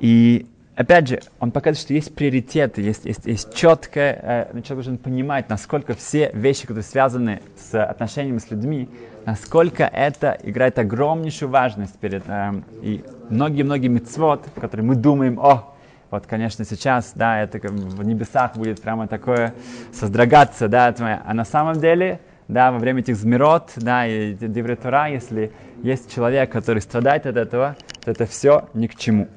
И 0.00 0.46
опять 0.76 1.08
же, 1.08 1.20
он 1.38 1.52
показывает, 1.52 1.84
что 1.84 1.94
есть 1.94 2.14
приоритеты, 2.14 2.80
есть, 2.80 3.04
есть, 3.04 3.26
есть 3.26 3.54
четкое, 3.54 4.18
э, 4.22 4.62
человек 4.62 4.68
должен 4.68 4.98
понимать, 4.98 5.48
насколько 5.50 5.94
все 5.94 6.30
вещи, 6.32 6.62
которые 6.62 6.84
связаны 6.84 7.42
с 7.56 7.80
отношениями 7.80 8.38
с 8.38 8.50
людьми, 8.50 8.88
насколько 9.26 9.84
это 9.84 10.38
играет 10.42 10.78
огромнейшую 10.78 11.50
важность 11.50 11.98
перед... 11.98 12.24
Э, 12.26 12.54
и 12.82 13.04
многие-многие 13.28 13.88
мецвод, 13.88 14.42
которые 14.58 14.86
мы 14.86 14.94
думаем, 14.94 15.38
о, 15.38 15.74
вот, 16.10 16.26
конечно, 16.26 16.64
сейчас, 16.64 17.12
да, 17.14 17.42
это 17.42 17.58
в 17.68 18.02
небесах 18.02 18.56
будет 18.56 18.80
прямо 18.80 19.06
такое 19.06 19.54
создрогаться, 19.92 20.68
да, 20.68 20.94
а 21.24 21.34
на 21.34 21.44
самом 21.44 21.78
деле, 21.78 22.20
да, 22.48 22.72
во 22.72 22.78
время 22.78 23.00
этих 23.00 23.16
змирот, 23.16 23.70
да, 23.76 24.06
и 24.06 24.32
Девретура, 24.32 25.08
если 25.08 25.52
есть 25.82 26.12
человек, 26.12 26.50
который 26.50 26.80
страдает 26.80 27.26
от 27.26 27.36
этого, 27.36 27.76
то 28.04 28.10
это 28.10 28.26
все 28.26 28.68
ни 28.74 28.86
к 28.86 28.96
чему. 28.96 29.28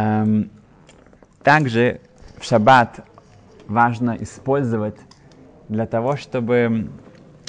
Эм, 0.00 0.50
также 1.42 2.00
в 2.38 2.44
шаббат 2.44 3.00
важно 3.66 4.16
использовать 4.20 4.96
для 5.68 5.86
того, 5.86 6.16
чтобы 6.16 6.90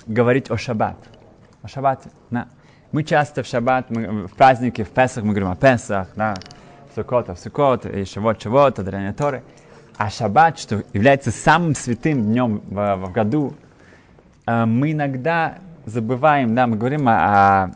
говорить 0.06 0.52
о 0.52 0.58
шаббат. 0.58 0.98
О 1.62 1.68
шаббате. 1.68 2.10
Да. 2.30 2.48
Мы 2.92 3.04
часто 3.04 3.44
в 3.44 3.48
шаббат, 3.48 3.90
мы, 3.90 4.28
в 4.28 4.34
праздники, 4.34 4.84
в 4.84 4.90
Песах 4.90 5.24
мы 5.24 5.30
говорим 5.32 5.52
о 5.52 5.56
Песах, 5.56 6.10
да, 6.16 6.36
в 6.92 6.96
Суккот, 6.96 7.30
в 7.30 7.38
Суккот, 7.38 7.86
и 7.86 8.04
Шавот, 8.04 8.42
Шавот, 8.42 8.80
Адрания 8.80 9.14
Торы. 9.14 9.44
А 9.98 10.10
шаббат, 10.10 10.60
что 10.60 10.84
является 10.94 11.32
самым 11.32 11.76
святым 11.76 12.24
днем 12.24 12.62
в, 12.70 12.96
в 12.96 13.12
году, 13.12 13.54
э, 14.46 14.66
мы 14.66 14.92
иногда 14.92 15.60
забываем, 15.86 16.54
да, 16.54 16.68
мы 16.68 16.76
говорим 16.76 17.08
о, 17.08 17.14
о, 17.14 17.72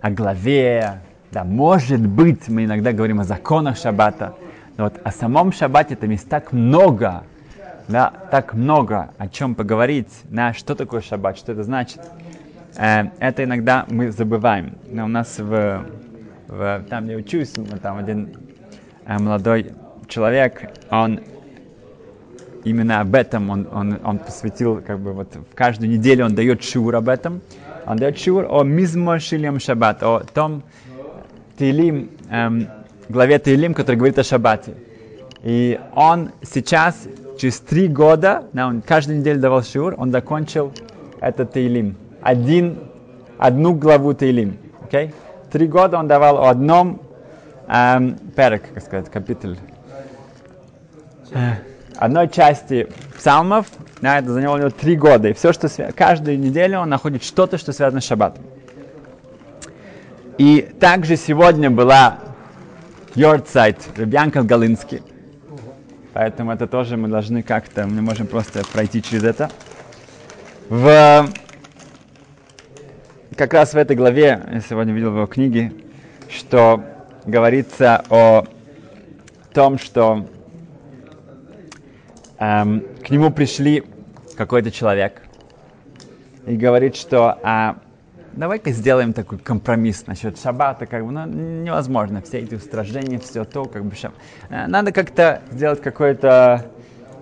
о 0.00 0.10
главе, 0.10 1.00
да, 1.32 1.44
может 1.44 2.06
быть, 2.06 2.48
мы 2.48 2.66
иногда 2.66 2.92
говорим 2.92 3.20
о 3.20 3.24
законах 3.24 3.78
шаббата, 3.78 4.34
но 4.76 4.84
вот 4.84 5.00
о 5.02 5.10
самом 5.10 5.52
шаббате 5.52 5.96
там 5.96 6.10
есть 6.10 6.28
так 6.28 6.52
много, 6.52 7.24
да, 7.88 8.12
так 8.30 8.52
много 8.52 9.10
о 9.16 9.28
чем 9.28 9.54
поговорить, 9.54 10.10
да, 10.24 10.52
что 10.52 10.74
такое 10.74 11.00
шаббат, 11.00 11.38
что 11.38 11.52
это 11.52 11.62
значит. 11.62 12.00
Э, 12.76 13.04
это 13.18 13.44
иногда 13.44 13.86
мы 13.88 14.10
забываем. 14.12 14.74
Но 14.90 15.06
у 15.06 15.08
нас 15.08 15.38
в, 15.38 15.86
в 16.48 16.84
там, 16.90 17.08
я 17.08 17.16
учусь, 17.16 17.54
там 17.80 17.96
один 17.96 18.36
э, 19.06 19.18
молодой 19.18 19.72
человек, 20.08 20.70
он 20.90 21.20
именно 22.64 23.00
об 23.00 23.14
этом 23.14 23.48
он, 23.48 23.66
он, 23.72 23.98
он 24.04 24.18
посвятил, 24.18 24.82
как 24.86 25.00
бы 25.00 25.12
вот 25.14 25.34
в 25.34 25.54
каждую 25.54 25.90
неделю 25.90 26.26
он 26.26 26.34
дает 26.34 26.62
шур 26.62 26.94
об 26.94 27.08
этом. 27.08 27.40
Он 27.86 27.96
дает 27.96 28.18
шур 28.18 28.46
о 28.48 28.62
мизмо 28.62 29.18
шилем 29.18 29.58
шаббат, 29.58 30.02
о 30.02 30.20
том 30.20 30.62
Тейлим, 31.58 32.10
эм, 32.30 32.68
главе 33.08 33.38
Тейлим, 33.38 33.74
который 33.74 33.96
говорит 33.96 34.18
о 34.18 34.24
шаббате. 34.24 34.74
И 35.42 35.78
он 35.94 36.30
сейчас, 36.42 37.06
через 37.38 37.60
три 37.60 37.88
года, 37.88 38.44
да, 38.52 38.66
он 38.66 38.82
каждую 38.82 39.18
неделю 39.18 39.40
давал 39.40 39.62
шур, 39.62 39.94
он 39.98 40.10
закончил 40.10 40.72
этот 41.20 41.52
Тейлим. 41.52 41.96
Один, 42.22 42.78
одну 43.38 43.74
главу 43.74 44.14
Тейлим. 44.14 44.58
Okay? 44.88 45.12
Три 45.50 45.66
года 45.66 45.98
он 45.98 46.08
давал 46.08 46.38
о 46.38 46.50
одном 46.50 47.00
эм, 47.68 48.16
перек, 48.36 48.72
как 48.74 48.82
сказать, 48.82 49.10
капитель 49.10 49.58
одной 51.96 52.28
части 52.28 52.88
псалмов, 53.16 53.66
да, 54.00 54.18
это 54.18 54.32
заняло 54.32 54.56
у 54.56 54.58
него 54.58 54.70
три 54.70 54.96
года. 54.96 55.28
И 55.28 55.32
все, 55.32 55.52
что 55.52 55.68
свя... 55.68 55.92
каждую 55.92 56.38
неделю 56.38 56.80
он 56.80 56.88
находит 56.88 57.22
что-то, 57.22 57.58
что 57.58 57.72
связано 57.72 58.00
с 58.00 58.04
шаббатом. 58.04 58.44
И 60.38 60.60
также 60.80 61.16
сегодня 61.16 61.70
была 61.70 62.18
Йордсайт 63.14 63.78
Ребянка 63.96 64.42
Галинский. 64.42 65.02
Поэтому 66.14 66.52
это 66.52 66.66
тоже 66.66 66.96
мы 66.96 67.08
должны 67.08 67.42
как-то, 67.42 67.86
мы 67.86 68.00
можем 68.00 68.26
просто 68.26 68.62
пройти 68.72 69.02
через 69.02 69.24
это. 69.24 69.50
В, 70.68 71.28
как 73.36 73.52
раз 73.52 73.74
в 73.74 73.76
этой 73.76 73.94
главе, 73.94 74.42
я 74.50 74.60
сегодня 74.60 74.94
видел 74.94 75.10
в 75.10 75.16
его 75.16 75.26
книге, 75.26 75.72
что 76.30 76.82
говорится 77.26 78.02
о 78.08 78.46
том, 79.52 79.78
что 79.78 80.26
эм, 82.38 82.84
к 83.04 83.10
нему 83.10 83.30
пришли 83.30 83.84
какой-то 84.36 84.70
человек 84.70 85.22
и 86.46 86.56
говорит, 86.56 86.96
что 86.96 87.38
а, 87.42 87.76
давай-ка 88.34 88.70
сделаем 88.70 89.12
такой 89.12 89.38
компромисс 89.38 90.06
насчет 90.06 90.38
шаббата, 90.38 90.86
как 90.86 91.04
бы, 91.04 91.12
ну, 91.12 91.26
невозможно, 91.26 92.22
все 92.22 92.38
эти 92.38 92.54
устражения, 92.54 93.18
все 93.18 93.44
то, 93.44 93.64
как 93.64 93.84
бы, 93.84 93.94
шаб... 93.94 94.12
Э, 94.48 94.66
надо 94.66 94.92
как-то 94.92 95.42
сделать 95.50 95.80
какое-то, 95.80 96.66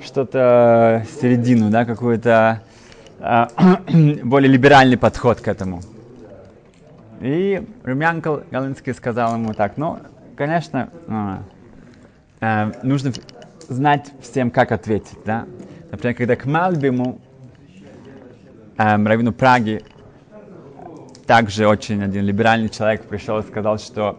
что-то 0.05 1.05
середину, 1.21 1.71
да, 1.71 1.85
какой-то 1.85 2.62
э, 3.19 3.47
более 4.25 4.50
либеральный 4.50 4.97
подход 4.97 5.40
к 5.40 5.49
этому. 5.49 5.81
И 7.21 7.67
Румянкл 7.85 8.38
Галинский 8.50 8.95
сказал 8.95 9.35
ему 9.35 9.52
так, 9.52 9.76
ну, 9.76 9.99
конечно, 10.37 10.90
э, 11.09 11.37
э, 12.40 12.73
нужно 12.83 13.12
знать 13.69 14.11
всем, 14.23 14.50
как 14.50 14.73
ответить. 14.73 15.19
Да? 15.25 15.47
Например, 15.90 16.17
когда 16.17 16.37
к 16.37 16.47
Мальбиму, 16.47 17.21
раввину 18.76 19.33
Праги, 19.33 19.83
также 21.31 21.69
очень 21.69 22.03
один 22.03 22.25
либеральный 22.25 22.69
человек 22.69 23.05
пришел 23.05 23.38
и 23.38 23.43
сказал, 23.43 23.79
что 23.79 24.19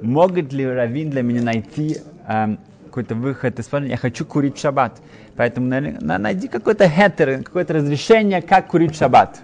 могут 0.00 0.54
ли 0.54 0.66
раввин 0.66 1.10
для 1.10 1.20
меня 1.20 1.42
найти 1.42 1.98
эм, 2.26 2.58
какой-то 2.86 3.14
выход 3.14 3.58
из? 3.58 3.70
Я 3.70 3.98
хочу 3.98 4.24
курить 4.24 4.58
шаббат. 4.58 5.02
Поэтому 5.36 5.68
найди 5.68 6.48
какой-то 6.48 6.88
хетер, 6.88 7.44
какое-то 7.44 7.74
разрешение, 7.74 8.40
как 8.40 8.68
курить 8.68 8.96
шаббат. 8.96 9.38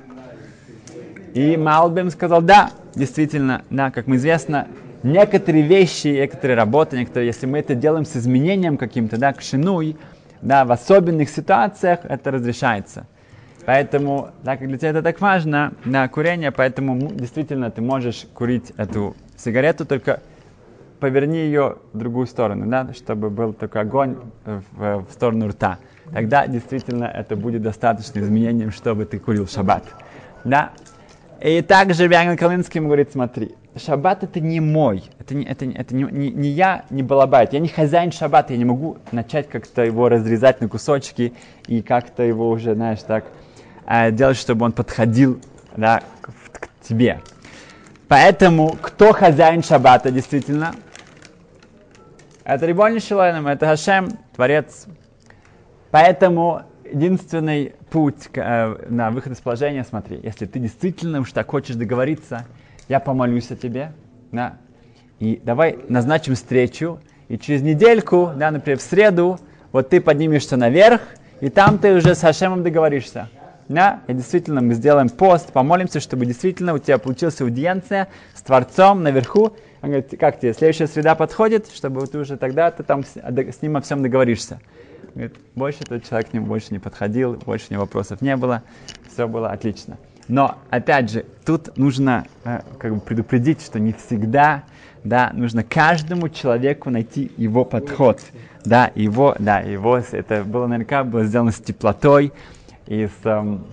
И 1.35 1.59
Малбим 1.59 2.09
сказал, 2.09 2.40
да, 2.40 2.70
действительно, 2.94 3.61
да, 3.68 3.90
как 3.90 4.07
мы 4.07 4.16
известно, 4.16 4.68
некоторые 5.03 5.64
вещи, 5.64 6.07
некоторые 6.07 6.57
работы, 6.57 6.96
некоторые, 6.96 7.27
если 7.27 7.44
мы 7.44 7.59
это 7.59 7.75
делаем 7.75 8.07
с 8.07 8.16
изменением 8.16 8.79
каким-то, 8.79 9.18
да, 9.18 9.35
к 9.35 9.42
шинуй, 9.42 9.98
да, 10.40 10.64
в 10.64 10.72
особенных 10.72 11.29
ситуациях 11.29 12.01
это 12.05 12.31
разрешается. 12.31 13.07
Поэтому, 13.64 14.31
так 14.44 14.59
как 14.59 14.68
для 14.68 14.79
тебя 14.79 14.90
это 14.90 15.03
так 15.03 15.20
важно, 15.20 15.72
да, 15.85 16.09
курение, 16.09 16.51
поэтому 16.51 16.98
действительно 17.12 17.70
ты 17.70 17.81
можешь 17.81 18.27
курить 18.35 18.72
эту 18.77 19.14
сигарету, 19.37 19.87
только 19.87 20.20
поверни 20.98 21.38
ее 21.38 21.79
в 21.92 21.98
другую 21.98 22.27
сторону, 22.27 22.66
да, 22.66 22.92
чтобы 22.94 23.31
был 23.31 23.53
такой 23.53 23.83
огонь 23.83 24.16
в, 24.44 24.62
в 25.05 25.07
сторону 25.11 25.48
рта. 25.48 25.79
Тогда 26.12 26.46
действительно 26.46 27.05
это 27.05 27.37
будет 27.37 27.62
достаточным 27.62 28.25
изменением, 28.25 28.70
чтобы 28.70 29.05
ты 29.05 29.18
курил 29.18 29.48
шаббат. 29.48 29.85
Да? 30.44 30.70
И 31.40 31.61
также 31.62 32.07
Вянган 32.07 32.37
Калинский 32.37 32.81
говорит, 32.81 33.11
смотри, 33.12 33.57
шаббат 33.77 34.22
это 34.22 34.38
не 34.38 34.61
мой, 34.61 35.03
это 35.18 35.35
не, 35.35 35.44
это, 35.44 35.64
это 35.64 35.94
не, 35.94 36.05
не, 36.05 36.31
не 36.31 36.48
я, 36.51 36.85
не 36.90 37.03
балабайт, 37.03 37.53
я 37.53 37.59
не 37.59 37.68
хозяин 37.68 38.12
шаббата, 38.12 38.53
я 38.53 38.59
не 38.59 38.64
могу 38.64 38.98
начать 39.11 39.48
как-то 39.48 39.83
его 39.83 40.09
разрезать 40.09 40.61
на 40.61 40.68
кусочки 40.68 41.33
и 41.66 41.83
как-то 41.83 42.22
его 42.22 42.48
уже, 42.48 42.75
знаешь, 42.75 43.03
так 43.03 43.25
э, 43.25 43.51
делать, 43.87 44.37
чтобы 44.37 44.64
он 44.64 44.73
подходил 44.73 45.40
да, 45.77 46.03
к, 46.21 46.31
к 46.59 46.68
тебе. 46.83 47.21
Поэтому, 48.09 48.77
кто 48.81 49.12
хозяин 49.12 49.62
шаббата 49.62 50.11
действительно? 50.11 50.75
Это 52.45 52.66
Рибони 52.66 52.99
Шилайном, 52.99 53.47
это 53.47 53.66
Хашем, 53.66 54.09
Творец. 54.35 54.87
Поэтому 55.90 56.62
единственный 56.85 57.75
путь 57.90 58.29
э, 58.35 58.77
на 58.88 59.11
выход 59.11 59.33
из 59.33 59.38
положения, 59.38 59.85
смотри, 59.85 60.21
если 60.23 60.47
ты 60.47 60.59
действительно 60.59 61.21
уж 61.21 61.33
так 61.33 61.51
хочешь 61.51 61.77
договориться, 61.77 62.47
я 62.88 63.01
помолюсь 63.01 63.51
о 63.51 63.57
тебе, 63.57 63.92
да, 64.31 64.57
и 65.21 65.40
давай 65.42 65.79
назначим 65.88 66.35
встречу, 66.35 67.01
и 67.29 67.38
через 67.38 67.62
недельку, 67.62 68.33
да, 68.37 68.51
например, 68.51 68.79
в 68.79 68.83
среду, 68.83 69.38
вот 69.71 69.88
ты 69.88 70.01
поднимешься 70.01 70.57
наверх, 70.57 71.01
и 71.40 71.49
там 71.49 71.79
ты 71.79 71.95
уже 71.95 72.14
с 72.14 72.21
Хашемом 72.21 72.62
договоришься. 72.62 73.29
Да? 73.68 74.01
И 74.07 74.14
действительно 74.14 74.61
мы 74.61 74.75
сделаем 74.75 75.09
пост, 75.09 75.53
помолимся, 75.53 76.01
чтобы 76.01 76.27
действительно 76.27 76.75
у 76.75 76.79
тебя 76.79 76.98
получилась 76.98 77.40
аудиенция 77.40 78.09
с 78.35 78.42
Творцом 78.42 79.03
наверху. 79.03 79.53
Он 79.83 79.90
говорит, 79.90 80.14
как 80.18 80.38
тебе, 80.38 80.53
следующая 80.53 80.87
среда 80.87 81.14
подходит, 81.14 81.68
чтобы 81.72 82.07
ты 82.07 82.18
уже 82.18 82.37
тогда 82.37 82.70
ты 82.70 82.83
там 82.83 83.05
с, 83.05 83.16
с 83.16 83.62
ним 83.62 83.77
о 83.77 83.81
всем 83.81 84.03
договоришься. 84.03 84.61
Говорит, 85.14 85.35
больше 85.55 85.81
этот 85.83 86.09
человек 86.09 86.31
к 86.31 86.33
нему 86.33 86.46
больше 86.46 86.68
не 86.70 86.79
подходил, 86.79 87.35
больше 87.35 87.66
него 87.70 87.83
вопросов 87.83 88.20
не 88.20 88.37
было, 88.37 88.62
все 89.12 89.29
было 89.29 89.51
отлично. 89.51 89.98
Но, 90.29 90.57
опять 90.70 91.11
же, 91.11 91.27
тут 91.44 91.77
нужно 91.77 92.27
э, 92.44 92.61
как 92.79 92.94
бы 92.94 93.01
предупредить, 93.01 93.61
что 93.61 93.81
не 93.81 93.92
всегда, 93.92 94.62
да, 95.05 95.31
нужно 95.35 95.64
каждому 95.64 96.29
человеку 96.29 96.90
найти 96.90 97.33
его 97.37 97.64
подход, 97.64 98.20
да, 98.64 98.90
его, 98.94 99.35
да, 99.38 99.61
его, 99.61 99.98
это 99.98 100.44
было 100.44 100.66
наверняка 100.66 101.03
было 101.05 101.25
сделано 101.25 101.51
с 101.51 101.57
теплотой, 101.57 102.33
и 102.92 103.07
с, 103.07 103.24
эм, 103.24 103.64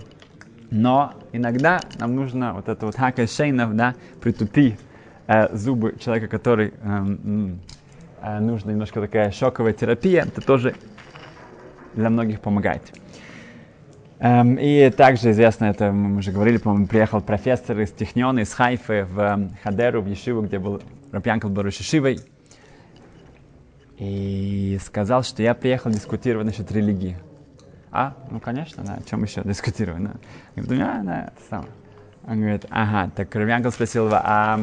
но 0.72 1.14
иногда 1.34 1.82
нам 2.00 2.16
нужно 2.16 2.54
вот 2.54 2.70
это 2.70 2.86
вот 2.86 2.96
хака 2.96 3.28
шейнов, 3.28 3.76
да, 3.76 3.96
притупи 4.22 4.78
э, 5.28 5.54
зубы 5.54 5.98
человека, 6.00 6.30
который 6.30 6.74
эм, 6.82 7.60
э, 8.22 8.40
нужна 8.40 8.72
немножко 8.72 9.02
такая 9.02 9.32
шоковая 9.32 9.74
терапия, 9.74 10.24
это 10.24 10.40
тоже 10.40 10.74
для 11.96 12.10
многих 12.10 12.40
помогает. 12.40 12.82
Um, 14.22 14.58
и 14.60 14.90
также 14.90 15.32
известно, 15.32 15.66
это 15.66 15.94
мы 15.94 16.18
уже 16.18 16.34
говорили, 16.34 16.58
по-моему, 16.58 16.88
приехал 16.88 17.22
профессор 17.22 17.80
из 17.80 17.92
Техниона, 17.92 18.40
из 18.40 18.54
Хайфы 18.54 19.06
в 19.06 19.18
um, 19.18 19.52
Хадеру, 19.64 20.02
в 20.02 20.08
Ешиву, 20.08 20.42
где 20.42 20.60
был 20.60 20.82
Рапьянкл 21.14 21.48
Барушишивой, 21.48 22.20
и 23.98 24.78
сказал, 24.84 25.24
что 25.24 25.42
я 25.42 25.54
приехал 25.54 25.90
дискутировать 25.90 26.48
насчет 26.48 26.70
религии. 26.72 27.16
А, 27.92 28.14
ну, 28.30 28.40
конечно, 28.40 28.84
да, 28.84 28.96
о 28.96 29.04
чем 29.04 29.24
еще 29.24 29.42
дискутировать? 29.44 30.04
Да. 30.04 30.12
Я 30.56 30.64
говорю, 30.64 30.82
а, 30.84 31.04
да, 31.04 31.32
это. 31.50 31.66
Он 32.28 32.40
говорит, 32.40 32.66
ага, 32.70 33.10
так 33.16 33.34
Рапьянкл 33.34 33.70
спросил 33.70 34.06
его, 34.06 34.20
а 34.22 34.60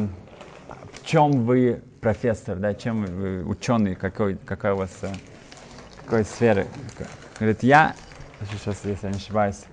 в 0.93 1.05
чем 1.05 1.43
вы 1.43 1.81
профессор, 1.99 2.57
да, 2.57 2.73
чем 2.73 3.01
вы 3.01 3.43
ученый, 3.43 3.95
какой, 3.95 4.35
какая 4.35 4.73
у 4.73 4.77
вас, 4.77 4.91
э, 5.01 5.17
какой 6.05 6.23
сферы? 6.23 6.67
Говорит, 7.39 7.63
я 7.63 7.95
сейчас, 8.49 8.85
если 8.85 9.07
я 9.07 9.11
не 9.11 9.17
ошибаюсь, 9.17 9.65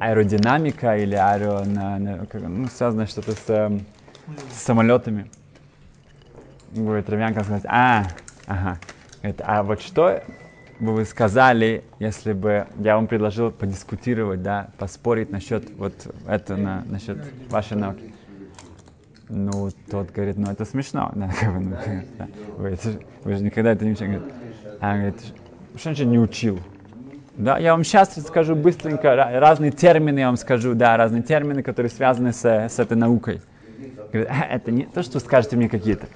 аэродинамика 0.00 0.98
или 0.98 1.14
аэро, 1.14 1.64
ну, 1.64 2.68
связано 2.68 3.06
что-то 3.06 3.34
с, 3.34 3.48
эм, 3.48 3.86
с 4.50 4.56
самолетами. 4.56 5.30
Говорит, 6.72 7.08
Равянка 7.08 7.44
сказать, 7.44 7.64
а, 7.66 8.10
ага. 8.46 8.78
Говорит, 9.22 9.40
а 9.44 9.62
вот 9.62 9.80
что 9.80 10.22
бы 10.80 10.92
вы 10.92 11.04
сказали, 11.04 11.84
если 11.98 12.32
бы 12.32 12.66
я 12.78 12.96
вам 12.96 13.06
предложил 13.06 13.50
подискутировать, 13.50 14.42
да, 14.42 14.68
поспорить 14.78 15.30
насчет 15.30 15.70
вот 15.76 15.94
это, 16.26 16.56
на, 16.56 16.84
насчет 16.86 17.18
вашей 17.50 17.76
науки? 17.76 18.14
Ну, 19.28 19.70
тот 19.90 20.10
говорит, 20.10 20.36
ну 20.36 20.50
это 20.50 20.64
смешно. 20.64 21.12
Да, 21.16 21.30
как 21.40 21.54
бы, 21.54 21.60
ну, 21.60 21.76
да. 22.18 22.28
Вы, 22.56 22.68
это, 22.68 23.00
вы 23.24 23.34
же 23.36 23.42
никогда 23.42 23.72
это 23.72 23.84
не 23.84 23.92
учили. 23.92 24.20
А 24.80 24.92
он 24.92 24.96
говорит, 24.96 25.20
что 25.76 25.94
же 25.94 26.04
не 26.04 26.18
учил? 26.18 26.60
Да, 27.36 27.58
я 27.58 27.72
вам 27.72 27.82
сейчас 27.82 28.14
скажу 28.14 28.54
быстренько 28.54 29.16
разные 29.16 29.72
термины, 29.72 30.20
я 30.20 30.26
вам 30.26 30.36
скажу, 30.36 30.74
да, 30.74 30.96
разные 30.96 31.22
термины, 31.22 31.62
которые 31.62 31.90
связаны 31.90 32.32
с, 32.32 32.44
с 32.44 32.78
этой 32.78 32.96
наукой. 32.96 33.40
Говорит, 34.12 34.30
а, 34.30 34.44
это 34.54 34.70
не 34.70 34.84
то, 34.84 35.02
что 35.02 35.18
скажете 35.18 35.56
мне 35.56 35.68
какие-то 35.68 36.06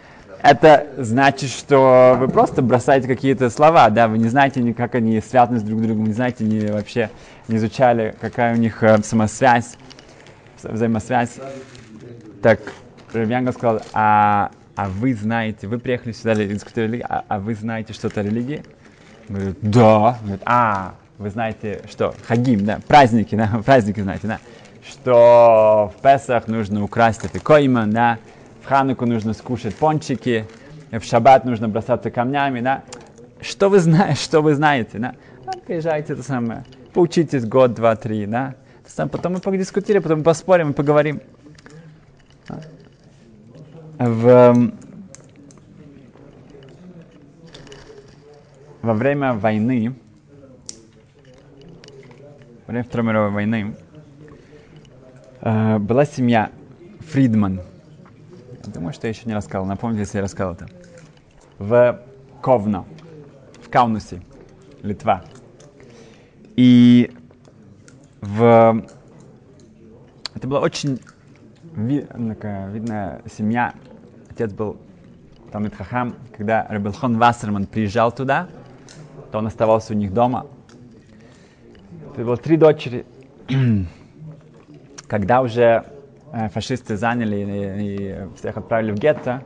это 0.42 0.86
значит, 0.98 1.50
что 1.50 2.16
вы 2.18 2.28
просто 2.28 2.62
бросаете 2.62 3.08
какие-то 3.08 3.50
слова, 3.50 3.90
да, 3.90 4.08
вы 4.08 4.18
не 4.18 4.28
знаете, 4.28 4.60
ни 4.60 4.72
как 4.72 4.94
они 4.94 5.20
связаны 5.20 5.58
с 5.58 5.62
друг 5.62 5.82
другом, 5.82 6.04
не 6.06 6.12
знаете, 6.12 6.44
не 6.44 6.70
вообще 6.70 7.10
не 7.48 7.56
изучали, 7.56 8.14
какая 8.20 8.54
у 8.54 8.58
них 8.58 8.82
э, 8.82 8.98
самосвязь, 9.02 9.76
взаимосвязь. 10.62 11.36
Так 12.42 12.60
Равьянга 13.12 13.52
сказал, 13.52 13.82
а, 13.92 14.50
а 14.76 14.88
вы 14.88 15.14
знаете, 15.14 15.66
вы 15.66 15.78
приехали 15.78 16.12
сюда 16.12 16.34
дискутировать 16.34 16.92
религию, 16.92 17.06
а, 17.08 17.24
а 17.28 17.38
вы 17.40 17.54
знаете 17.54 17.92
что-то 17.92 18.20
о 18.20 18.22
религии? 18.22 18.62
Говорит, 19.28 19.58
да. 19.60 20.18
Говорит, 20.22 20.42
а, 20.44 20.94
вы 21.18 21.30
знаете 21.30 21.82
что? 21.90 22.14
Хагим, 22.26 22.64
да, 22.64 22.80
праздники, 22.86 23.34
да, 23.34 23.60
праздники 23.64 24.00
знаете, 24.00 24.26
да, 24.28 24.38
что 24.88 25.92
в 25.96 26.02
Песах 26.02 26.46
нужно 26.46 26.84
украсть 26.84 27.24
это 27.24 27.40
койман, 27.40 27.90
да, 27.90 28.18
Хануку 28.68 29.06
нужно 29.06 29.32
скушать 29.32 29.74
пончики, 29.74 30.46
в 30.90 31.00
шаббат 31.00 31.46
нужно 31.46 31.70
бросаться 31.70 32.10
камнями, 32.10 32.60
да. 32.60 32.84
Что 33.40 33.70
вы 33.70 33.78
знаете, 33.78 34.20
что 34.20 34.42
вы 34.42 34.54
знаете, 34.54 34.98
да? 34.98 35.14
А, 35.46 35.52
приезжайте, 35.52 36.12
это 36.12 36.22
самое, 36.22 36.66
поучитесь 36.92 37.46
год, 37.46 37.72
два, 37.72 37.96
три, 37.96 38.26
да. 38.26 38.56
Потом 38.94 39.32
мы 39.32 39.40
подискутируем, 39.40 40.02
потом 40.02 40.18
мы 40.18 40.24
поспорим 40.24 40.72
и 40.72 40.74
поговорим. 40.74 41.22
В, 43.98 44.72
во 48.82 48.94
время 48.94 49.32
войны, 49.32 49.94
во 52.66 52.72
время 52.72 52.84
Второй 52.84 53.06
мировой 53.06 53.30
войны, 53.30 53.76
э, 55.40 55.78
была 55.78 56.04
семья 56.04 56.50
Фридман– 57.10 57.62
Что 58.92 59.06
я 59.06 59.12
еще 59.12 59.22
не 59.26 59.34
рассказал. 59.34 59.66
Напомните, 59.66 60.00
если 60.00 60.18
я 60.18 60.24
рассказал 60.24 60.54
это. 60.54 60.66
В 61.58 62.00
Ковно, 62.40 62.84
в 63.62 63.68
Каунусе, 63.68 64.22
Литва. 64.82 65.24
И 66.56 67.10
в... 68.20 68.84
Это 70.34 70.48
была 70.48 70.60
очень 70.60 71.00
видная 71.74 73.22
семья. 73.26 73.74
Отец 74.30 74.52
был 74.52 74.76
там 75.50 75.70
Хахам. 75.70 76.14
Когда 76.36 76.66
Рабелхон 76.68 77.18
Вассерман 77.18 77.66
приезжал 77.66 78.12
туда, 78.12 78.48
то 79.30 79.38
он 79.38 79.46
оставался 79.46 79.94
у 79.94 79.96
них 79.96 80.12
дома. 80.12 80.46
Это 82.14 82.24
было 82.24 82.36
три 82.36 82.56
дочери. 82.56 83.06
Когда 85.08 85.40
уже 85.40 85.84
фашисты 86.52 86.96
заняли 86.96 87.36
и, 87.36 87.82
и 87.82 88.36
всех 88.36 88.56
отправили 88.56 88.92
в 88.92 88.96
гетто, 88.96 89.42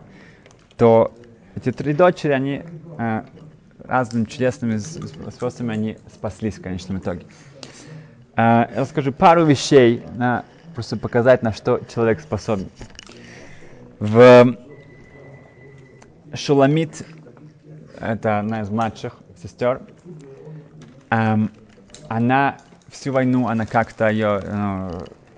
то 0.77 1.13
эти 1.55 1.71
три 1.71 1.93
дочери, 1.93 2.33
они 2.33 2.63
э, 2.99 3.23
разными 3.85 4.25
чудесными 4.25 4.79
способами 4.79 5.75
они 5.75 5.99
спаслись 6.13 6.55
в 6.55 6.63
конечном 6.63 6.99
итоге. 6.99 7.27
Э, 8.37 8.67
я 8.75 8.81
расскажу 8.81 9.13
пару 9.13 9.45
вещей, 9.45 10.03
э, 10.19 10.43
просто 10.75 10.97
показать, 10.97 11.43
на 11.43 11.53
что 11.53 11.81
человек 11.93 12.21
способен. 12.21 12.69
В 13.99 14.57
Шуламит, 16.35 17.07
это 18.01 18.41
одна 18.41 18.63
из 18.63 18.71
младших 18.71 19.19
сестер, 19.41 19.83
эм, 21.11 21.53
она 22.09 22.57
всю 22.89 23.13
войну, 23.13 23.47
она 23.49 23.67
как-то 23.67 24.09
ее 24.09 24.41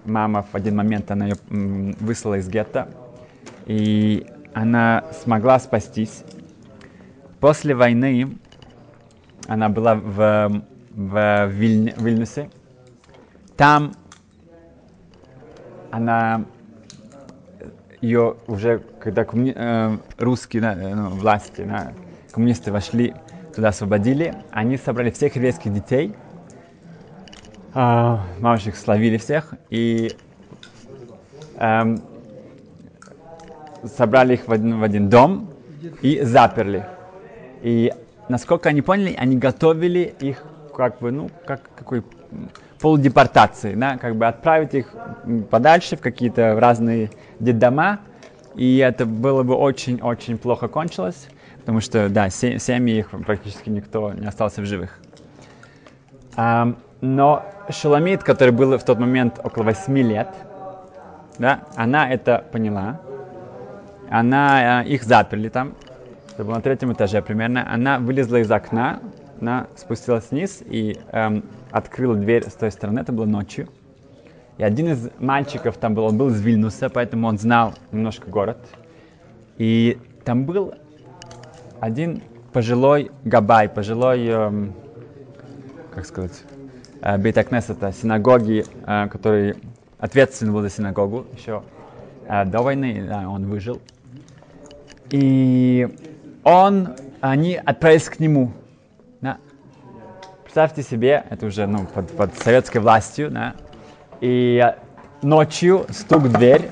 мама 0.05 0.43
в 0.51 0.55
один 0.55 0.77
момент, 0.77 1.11
она 1.11 1.27
ее 1.27 1.37
выслала 1.49 2.35
из 2.35 2.49
гетто, 2.49 2.89
и 3.67 4.27
она 4.53 5.05
смогла 5.23 5.59
спастись. 5.59 6.25
После 7.41 7.75
войны 7.75 8.39
она 9.47 9.69
была 9.69 9.95
в, 9.95 10.63
в 10.91 11.47
Вильн, 11.49 11.93
Вильнюсе. 11.97 12.51
Там 13.57 13.95
она 15.91 16.45
ее 18.01 18.37
уже, 18.47 18.81
когда 19.01 19.25
коммуни, 19.25 19.53
э, 19.55 19.97
русские 20.19 20.63
да, 20.63 20.75
ну, 20.75 21.11
власти, 21.11 21.63
да, 21.63 21.93
коммунисты 22.33 22.73
вошли, 22.73 23.15
туда 23.55 23.69
освободили, 23.69 24.35
они 24.51 24.77
собрали 24.77 25.11
всех 25.11 25.37
еврейских 25.37 25.73
детей– 25.73 26.15
а, 27.75 28.25
мамочек 28.39 28.77
словили 28.77 29.17
всех 29.17 29.55
и 29.69 30.13
эм, 31.57 32.01
собрали 33.85 34.35
их 34.35 34.47
в 34.47 34.53
один, 34.53 34.79
в 34.79 34.83
один 34.85 35.09
дом 35.09 35.51
и 36.01 36.21
заперли. 36.23 36.87
И 37.63 37.93
насколько 38.29 38.69
они 38.69 38.81
поняли, 38.81 39.15
они 39.19 39.37
готовили 39.37 40.15
их 40.21 40.45
как 40.77 41.01
бы, 41.01 41.11
ну, 41.11 41.31
как 41.47 41.63
какой 41.75 42.05
полудепортации, 42.81 43.75
да, 43.75 43.97
как 43.97 44.17
бы 44.17 44.27
отправить 44.27 44.75
их 44.75 44.95
подальше 45.51 45.97
в 45.97 46.01
какие-то 46.01 46.59
разные 46.61 47.11
детдома, 47.41 48.01
и 48.55 48.79
это 48.79 49.07
было 49.07 49.43
бы 49.43 49.55
очень-очень 49.55 50.39
плохо 50.39 50.69
кончилось, 50.69 51.29
потому 51.59 51.81
что, 51.81 52.09
да, 52.09 52.31
семьи 52.31 52.99
их 52.99 53.11
практически 53.25 53.71
никто 53.71 54.13
не 54.13 54.27
остался 54.27 54.61
в 54.61 54.67
живых. 54.67 54.99
Um, 56.37 56.77
но 57.05 57.45
Шаламит, 57.69 58.23
который 58.23 58.51
был 58.51 58.79
в 58.79 58.83
тот 58.83 58.99
момент 58.99 59.39
около 59.43 59.65
8 59.65 59.99
лет, 59.99 60.29
да, 61.39 61.65
она 61.77 62.11
это 62.11 62.45
поняла. 62.51 63.01
Она, 64.09 64.83
э, 64.83 64.89
их 64.89 65.03
заперли 65.05 65.51
там, 65.51 65.75
это 66.33 66.45
было 66.45 66.55
на 66.55 66.61
третьем 66.63 66.93
этаже 66.93 67.21
примерно. 67.21 67.71
Она 67.71 67.99
вылезла 67.99 68.37
из 68.37 68.51
окна, 68.51 69.01
она 69.41 69.67
спустилась 69.77 70.31
вниз 70.31 70.63
и 70.65 70.99
эм, 71.13 71.45
открыла 71.71 72.15
дверь 72.15 72.49
с 72.49 72.55
той 72.55 72.71
стороны, 72.71 73.01
это 73.01 73.13
было 73.13 73.27
ночью. 73.27 73.69
И 74.57 74.63
один 74.63 74.93
из 74.93 75.11
мальчиков 75.19 75.77
там 75.77 75.95
был, 75.95 76.05
он 76.05 76.17
был 76.17 76.29
из 76.29 76.41
Вильнюса, 76.41 76.89
поэтому 76.89 77.27
он 77.27 77.39
знал 77.39 77.75
немножко 77.93 78.31
город. 78.31 78.59
И 79.59 79.99
там 80.25 80.45
был 80.45 80.75
один 81.81 82.23
пожилой 82.53 83.11
габай, 83.25 83.69
пожилой, 83.69 84.27
эм, 84.27 84.75
как 85.93 86.07
сказать, 86.07 86.45
Бейтакнесета, 87.19 87.93
синагоги, 87.93 88.65
э, 88.87 89.09
который 89.09 89.57
ответственен 89.99 90.55
был 90.55 90.63
за 90.63 90.71
синагогу 90.71 91.27
еще 91.37 91.63
э, 92.27 92.47
до 92.47 92.63
войны, 92.63 93.11
он 93.27 93.47
выжил. 93.47 93.81
И 95.11 95.87
он, 96.43 96.97
они 97.21 97.61
отправились 97.63 98.09
к 98.09 98.19
нему. 98.21 98.53
Да. 99.21 99.37
Представьте 100.45 100.83
себе, 100.83 101.25
это 101.29 101.45
уже 101.45 101.67
ну, 101.67 101.87
под, 101.87 102.11
под 102.11 102.39
советской 102.39 102.79
властью, 102.79 103.31
да, 103.31 103.55
и 104.23 104.75
ночью 105.21 105.85
стук 105.91 106.23
в 106.23 106.33
дверь, 106.33 106.71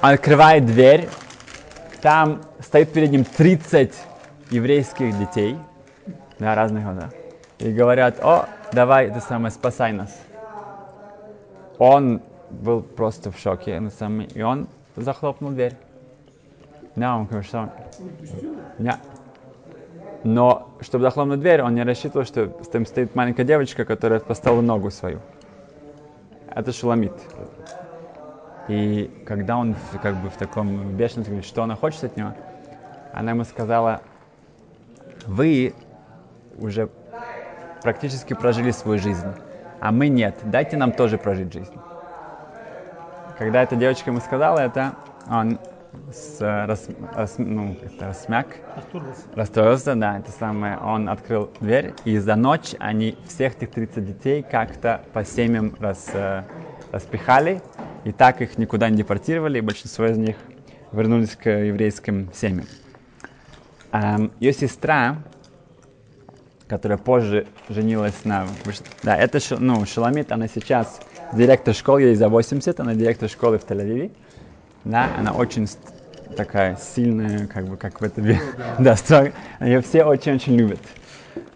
открывает 0.00 0.66
дверь, 0.66 1.08
там 2.02 2.42
стоит 2.60 2.92
перед 2.92 3.10
ним 3.10 3.24
30 3.24 3.92
еврейских 4.50 5.18
детей, 5.18 5.56
да, 6.38 6.54
разных, 6.54 6.84
да, 6.94 7.10
и 7.58 7.72
говорят, 7.72 8.20
о, 8.22 8.48
давай, 8.72 9.10
ты 9.10 9.20
самое, 9.20 9.50
спасай 9.50 9.92
нас. 9.92 10.16
Он 11.78 12.20
был 12.50 12.82
просто 12.82 13.30
в 13.30 13.38
шоке, 13.38 13.80
на 13.80 13.90
самом, 13.90 14.22
и 14.22 14.42
он 14.42 14.68
захлопнул 14.96 15.50
дверь. 15.50 15.74
Да, 16.94 17.16
он 17.16 17.26
говорит, 17.26 17.46
что... 17.46 17.70
Но, 20.24 20.70
чтобы 20.80 21.04
захлопнуть 21.04 21.40
дверь, 21.40 21.62
он 21.62 21.74
не 21.74 21.84
рассчитывал, 21.84 22.24
что 22.24 22.46
там 22.46 22.84
стоит 22.84 23.14
маленькая 23.14 23.44
девочка, 23.44 23.84
которая 23.84 24.18
поставила 24.18 24.60
ногу 24.60 24.90
свою. 24.90 25.20
Это 26.52 26.72
шуламит. 26.72 27.12
И 28.68 29.10
когда 29.24 29.56
он 29.56 29.76
как 30.02 30.16
бы 30.16 30.30
в 30.30 30.36
таком 30.36 30.96
бешенстве 30.96 31.26
говорит, 31.26 31.44
что 31.44 31.62
она 31.62 31.76
хочет 31.76 32.04
от 32.04 32.16
него, 32.16 32.32
она 33.12 33.32
ему 33.32 33.44
сказала, 33.44 34.00
вы 35.26 35.74
уже 36.58 36.88
практически 37.82 38.34
прожили 38.34 38.70
свою 38.70 38.98
жизнь, 38.98 39.26
а 39.80 39.92
мы 39.92 40.08
нет. 40.08 40.36
Дайте 40.44 40.76
нам 40.76 40.92
тоже 40.92 41.18
прожить 41.18 41.52
жизнь. 41.52 41.74
Когда 43.38 43.62
эта 43.62 43.76
девочка 43.76 44.10
ему 44.10 44.20
сказала 44.20 44.58
это, 44.60 44.94
он 45.28 45.58
с, 46.12 46.40
рас, 46.40 46.88
рас, 47.14 47.34
ну, 47.38 47.76
это 47.82 48.08
расмяк, 48.08 48.46
Расстроился. 48.76 49.22
расстроился, 49.34 49.94
да, 49.94 50.18
это 50.18 50.30
самое, 50.30 50.78
он 50.78 51.08
открыл 51.08 51.50
дверь, 51.60 51.94
и 52.04 52.18
за 52.18 52.36
ночь 52.36 52.74
они 52.78 53.16
всех 53.26 53.56
этих 53.56 53.70
30 53.70 54.04
детей 54.04 54.42
как-то 54.42 55.02
по 55.12 55.24
семьям 55.24 55.74
рас, 55.80 56.08
э, 56.12 56.42
распихали, 56.92 57.60
и 58.04 58.12
так 58.12 58.40
их 58.40 58.56
никуда 58.58 58.88
не 58.88 58.98
депортировали, 58.98 59.58
и 59.58 59.60
большинство 59.62 60.06
из 60.06 60.16
них 60.18 60.36
вернулись 60.92 61.34
к 61.36 61.48
еврейским 61.50 62.30
семьям. 62.32 62.66
Эм, 63.92 64.32
ее 64.40 64.52
сестра, 64.52 65.16
которая 66.68 66.98
позже 66.98 67.46
женилась 67.68 68.24
на... 68.24 68.46
Да, 69.02 69.16
это 69.16 69.38
ну, 69.58 69.84
Шаламит, 69.86 70.32
она 70.32 70.48
сейчас 70.48 71.00
директор 71.32 71.74
школы, 71.74 72.02
ей 72.02 72.14
за 72.14 72.28
80, 72.28 72.80
она 72.80 72.94
директор 72.94 73.28
школы 73.28 73.58
в 73.58 73.64
Тель-Авиве. 73.64 74.10
Да, 74.84 75.08
она 75.18 75.32
очень 75.32 75.68
такая 76.36 76.76
сильная, 76.76 77.46
как 77.46 77.66
бы, 77.66 77.76
как 77.76 78.00
в 78.00 78.04
этом... 78.04 78.24
ви- 78.24 78.40
да, 78.78 78.96
строго. 78.96 79.32
Ее 79.60 79.80
все 79.80 80.04
очень-очень 80.04 80.56
любят. 80.56 80.80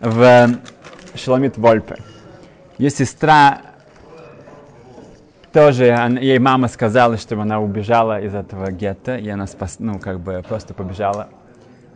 В 0.00 0.20
э, 0.20 0.48
Шаламит 1.14 1.58
Вольпе. 1.58 1.96
Ее 2.78 2.90
сестра 2.90 3.62
тоже, 5.52 5.90
она- 5.90 6.20
ей 6.20 6.38
мама 6.38 6.68
сказала, 6.68 7.16
чтобы 7.16 7.42
она 7.42 7.60
убежала 7.60 8.20
из 8.20 8.34
этого 8.34 8.70
гетто, 8.70 9.16
и 9.16 9.28
она 9.28 9.46
спас, 9.46 9.76
ну, 9.80 9.98
как 9.98 10.20
бы 10.20 10.44
просто 10.46 10.74
побежала. 10.74 11.28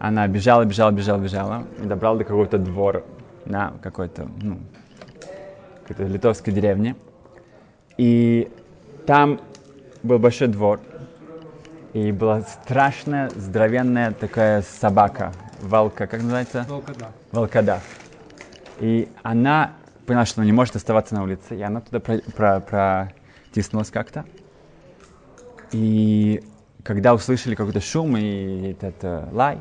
Она 0.07 0.29
бежала, 0.29 0.67
бежала, 0.67 0.91
бежала, 0.91 1.19
бежала, 1.19 1.65
и 1.83 1.87
добрала 1.87 2.19
до 2.19 2.25
какого-то 2.25 2.59
двора, 2.59 3.05
на 3.47 3.73
какой-то, 3.81 4.29
ну, 4.43 4.59
какой-то 5.89 6.13
литовской 6.13 6.53
деревне. 6.53 6.95
И 7.97 8.53
там 9.07 9.41
был 10.03 10.19
большой 10.19 10.49
двор, 10.49 10.81
и 11.95 12.13
была 12.13 12.43
страшная, 12.43 13.31
здоровенная 13.31 14.13
такая 14.13 14.61
собака, 14.61 15.33
волка, 15.63 16.07
как 16.07 16.21
называется? 16.21 16.67
Волкодав. 16.69 17.11
волкодав. 17.33 17.83
И 18.81 19.09
она 19.23 19.73
поняла, 20.05 20.27
что 20.27 20.43
она 20.43 20.47
не 20.47 20.53
может 20.53 20.77
оставаться 20.77 21.15
на 21.15 21.23
улице, 21.23 21.57
и 21.57 21.63
она 21.63 21.81
туда 21.81 22.01
про- 22.01 22.21
про- 22.37 22.61
протиснулась 22.61 23.89
как-то. 23.89 24.27
И 25.73 26.45
когда 26.83 27.15
услышали 27.15 27.55
какой-то 27.55 27.81
шум 27.81 28.19
и 28.19 28.73
этот 28.73 28.97
э, 29.01 29.29
лай, 29.33 29.61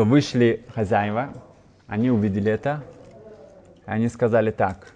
то 0.00 0.04
вышли 0.06 0.64
хозяева, 0.74 1.28
они 1.86 2.10
увидели 2.10 2.50
это, 2.50 2.82
и 3.86 3.90
они 3.90 4.08
сказали 4.08 4.50
так, 4.50 4.94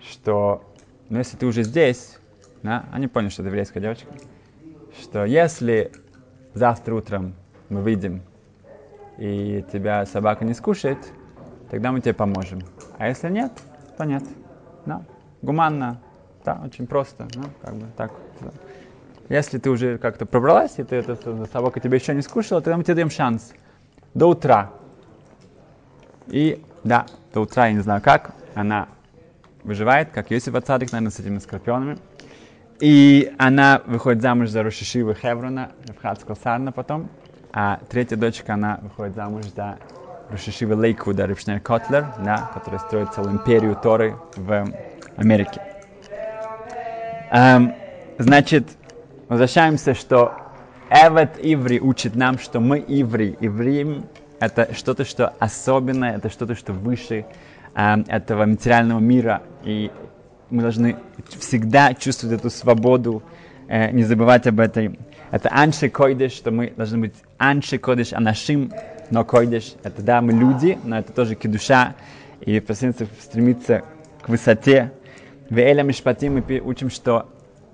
что, 0.00 0.64
ну 1.10 1.18
если 1.18 1.36
ты 1.36 1.44
уже 1.44 1.64
здесь, 1.64 2.18
да, 2.62 2.86
они 2.92 3.08
поняли, 3.08 3.28
что 3.28 3.42
это 3.42 3.50
еврейская 3.50 3.80
девочка, 3.80 4.08
что 4.98 5.26
если 5.26 5.92
завтра 6.54 6.94
утром 6.94 7.34
мы 7.68 7.82
выйдем 7.82 8.22
и 9.18 9.62
тебя 9.70 10.06
собака 10.06 10.46
не 10.46 10.54
скушает, 10.54 10.96
тогда 11.70 11.92
мы 11.92 12.00
тебе 12.00 12.14
поможем. 12.14 12.60
А 12.96 13.06
если 13.06 13.28
нет, 13.28 13.52
то 13.98 14.04
нет. 14.04 14.24
Да. 14.86 15.04
Гуманно, 15.42 16.00
да, 16.42 16.58
очень 16.64 16.86
просто, 16.86 17.28
ну, 17.34 17.42
как 17.60 17.74
бы 17.74 17.84
так. 17.98 18.12
да. 18.40 18.50
Если 19.28 19.58
ты 19.58 19.68
уже 19.68 19.98
как-то 19.98 20.24
пробралась, 20.24 20.78
и 20.78 20.84
ты, 20.84 20.96
эта 20.96 21.16
собака 21.52 21.80
тебя 21.80 21.98
еще 21.98 22.14
не 22.14 22.22
скушала, 22.22 22.62
тогда 22.62 22.78
мы 22.78 22.82
тебе 22.82 22.94
даем 22.94 23.10
шанс. 23.10 23.52
До 24.14 24.28
утра. 24.28 24.70
И 26.26 26.62
да, 26.84 27.06
до 27.32 27.40
утра, 27.40 27.66
я 27.66 27.72
не 27.72 27.80
знаю 27.80 28.00
как, 28.02 28.32
она 28.54 28.88
выживает, 29.62 30.10
как 30.10 30.30
Йосиф 30.30 30.54
Ацадик, 30.54 30.92
наверное, 30.92 31.12
с 31.12 31.18
этими 31.20 31.38
скорпионами. 31.38 31.98
И 32.80 33.32
она 33.38 33.82
выходит 33.84 34.22
замуж 34.22 34.48
за 34.48 34.62
Рушишива 34.62 35.14
Хеврона, 35.14 35.72
Рабхатского 35.86 36.34
Сарна 36.34 36.72
потом. 36.72 37.10
А 37.52 37.80
третья 37.88 38.16
дочка, 38.16 38.54
она 38.54 38.78
выходит 38.80 39.14
замуж 39.14 39.44
за 39.54 39.78
Рушишива 40.30 40.74
Лейквуда, 40.74 41.26
Рипшнер 41.26 41.60
Котлер, 41.60 42.06
да, 42.24 42.50
который 42.54 42.78
строит 42.78 43.12
целую 43.12 43.34
империю 43.34 43.76
Торы 43.76 44.16
в 44.36 44.66
Америке. 45.16 45.60
Эм, 47.32 47.74
значит, 48.18 48.68
возвращаемся, 49.28 49.94
что 49.94 50.32
Эвет 50.90 51.38
Иври 51.40 51.78
учит 51.78 52.16
нам, 52.16 52.40
что 52.40 52.58
мы 52.58 52.80
Иври. 52.80 53.36
Иврим— 53.40 54.06
это 54.40 54.74
что-то, 54.74 55.04
что 55.04 55.28
особенное, 55.38 56.16
это 56.16 56.30
что-то, 56.30 56.56
что 56.56 56.72
выше 56.72 57.26
эм, 57.76 58.04
этого 58.08 58.44
материального 58.44 58.98
мира. 58.98 59.40
И 59.62 59.92
мы 60.50 60.62
должны 60.62 60.96
всегда 61.38 61.94
чувствовать 61.94 62.40
эту 62.40 62.50
свободу, 62.50 63.22
э, 63.68 63.92
не 63.92 64.02
забывать 64.02 64.48
об 64.48 64.58
этой. 64.58 64.98
Это 65.30 65.48
анши 65.52 65.90
койдеш, 65.90 66.32
что 66.32 66.50
мы 66.50 66.72
должны 66.76 66.98
быть 66.98 67.14
анши 67.38 67.78
койдеш, 67.78 68.12
анашим, 68.12 68.72
но 69.10 69.24
койдеш. 69.24 69.74
Это 69.84 70.02
да, 70.02 70.20
мы 70.20 70.32
люди, 70.32 70.76
но 70.82 70.98
это 70.98 71.12
тоже 71.12 71.36
кедуша. 71.36 71.94
И 72.40 72.58
постоянно 72.58 72.96
стремиться 73.20 73.84
к 74.22 74.28
высоте. 74.28 74.90
В 75.50 75.56
Эля 75.56 75.84
Мишпатим 75.84 76.42
мы 76.44 76.60
учим, 76.60 76.90
что 76.90 77.28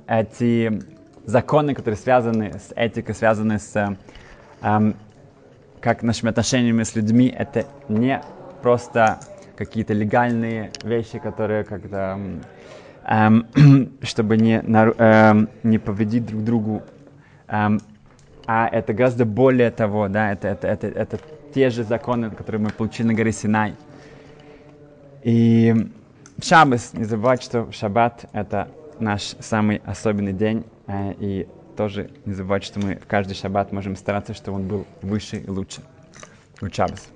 эти 0.06 0.95
законы, 1.26 1.74
которые 1.74 1.98
связаны 1.98 2.54
с 2.58 2.72
этикой, 2.74 3.14
связаны 3.14 3.58
с 3.58 3.96
эм, 4.62 4.96
как 5.80 6.02
нашими 6.02 6.30
отношениями 6.30 6.84
с 6.84 6.94
людьми, 6.94 7.32
это 7.36 7.66
не 7.88 8.22
просто 8.62 9.18
какие-то 9.56 9.92
легальные 9.92 10.70
вещи, 10.82 11.18
которые 11.18 11.64
как-то, 11.64 12.18
м, 12.18 12.42
эм, 13.04 13.98
чтобы 14.02 14.36
не, 14.36 14.62
эм, 14.62 15.48
не 15.62 15.78
повредить 15.78 16.26
друг 16.26 16.44
другу, 16.44 16.82
эм, 17.48 17.80
а 18.46 18.68
это 18.68 18.92
гораздо 18.92 19.24
более 19.24 19.70
того, 19.70 20.08
да, 20.08 20.32
это, 20.32 20.48
это, 20.48 20.68
это, 20.68 20.86
это 20.86 21.18
те 21.52 21.70
же 21.70 21.84
законы, 21.84 22.30
которые 22.30 22.60
мы 22.60 22.70
получили 22.70 23.08
на 23.08 23.14
горе 23.14 23.32
Синай. 23.32 23.74
И 25.22 25.74
в 26.38 26.44
Шаббас, 26.44 26.92
не 26.92 27.04
забывать, 27.04 27.42
что 27.42 27.72
Шаббат— 27.72 28.26
это 28.32 28.68
наш 29.00 29.34
самый 29.40 29.82
особенный 29.84 30.32
день, 30.32 30.64
и 30.88 31.46
тоже 31.76 32.10
не 32.24 32.32
забывать, 32.32 32.64
что 32.64 32.80
мы 32.80 32.96
каждый 32.96 33.34
Шаббат 33.34 33.72
можем 33.72 33.96
стараться, 33.96 34.34
чтобы 34.34 34.58
он 34.58 34.68
был 34.68 34.86
выше 35.02 35.38
и 35.38 35.48
лучше. 35.48 35.82
Shabbos. 36.60 37.15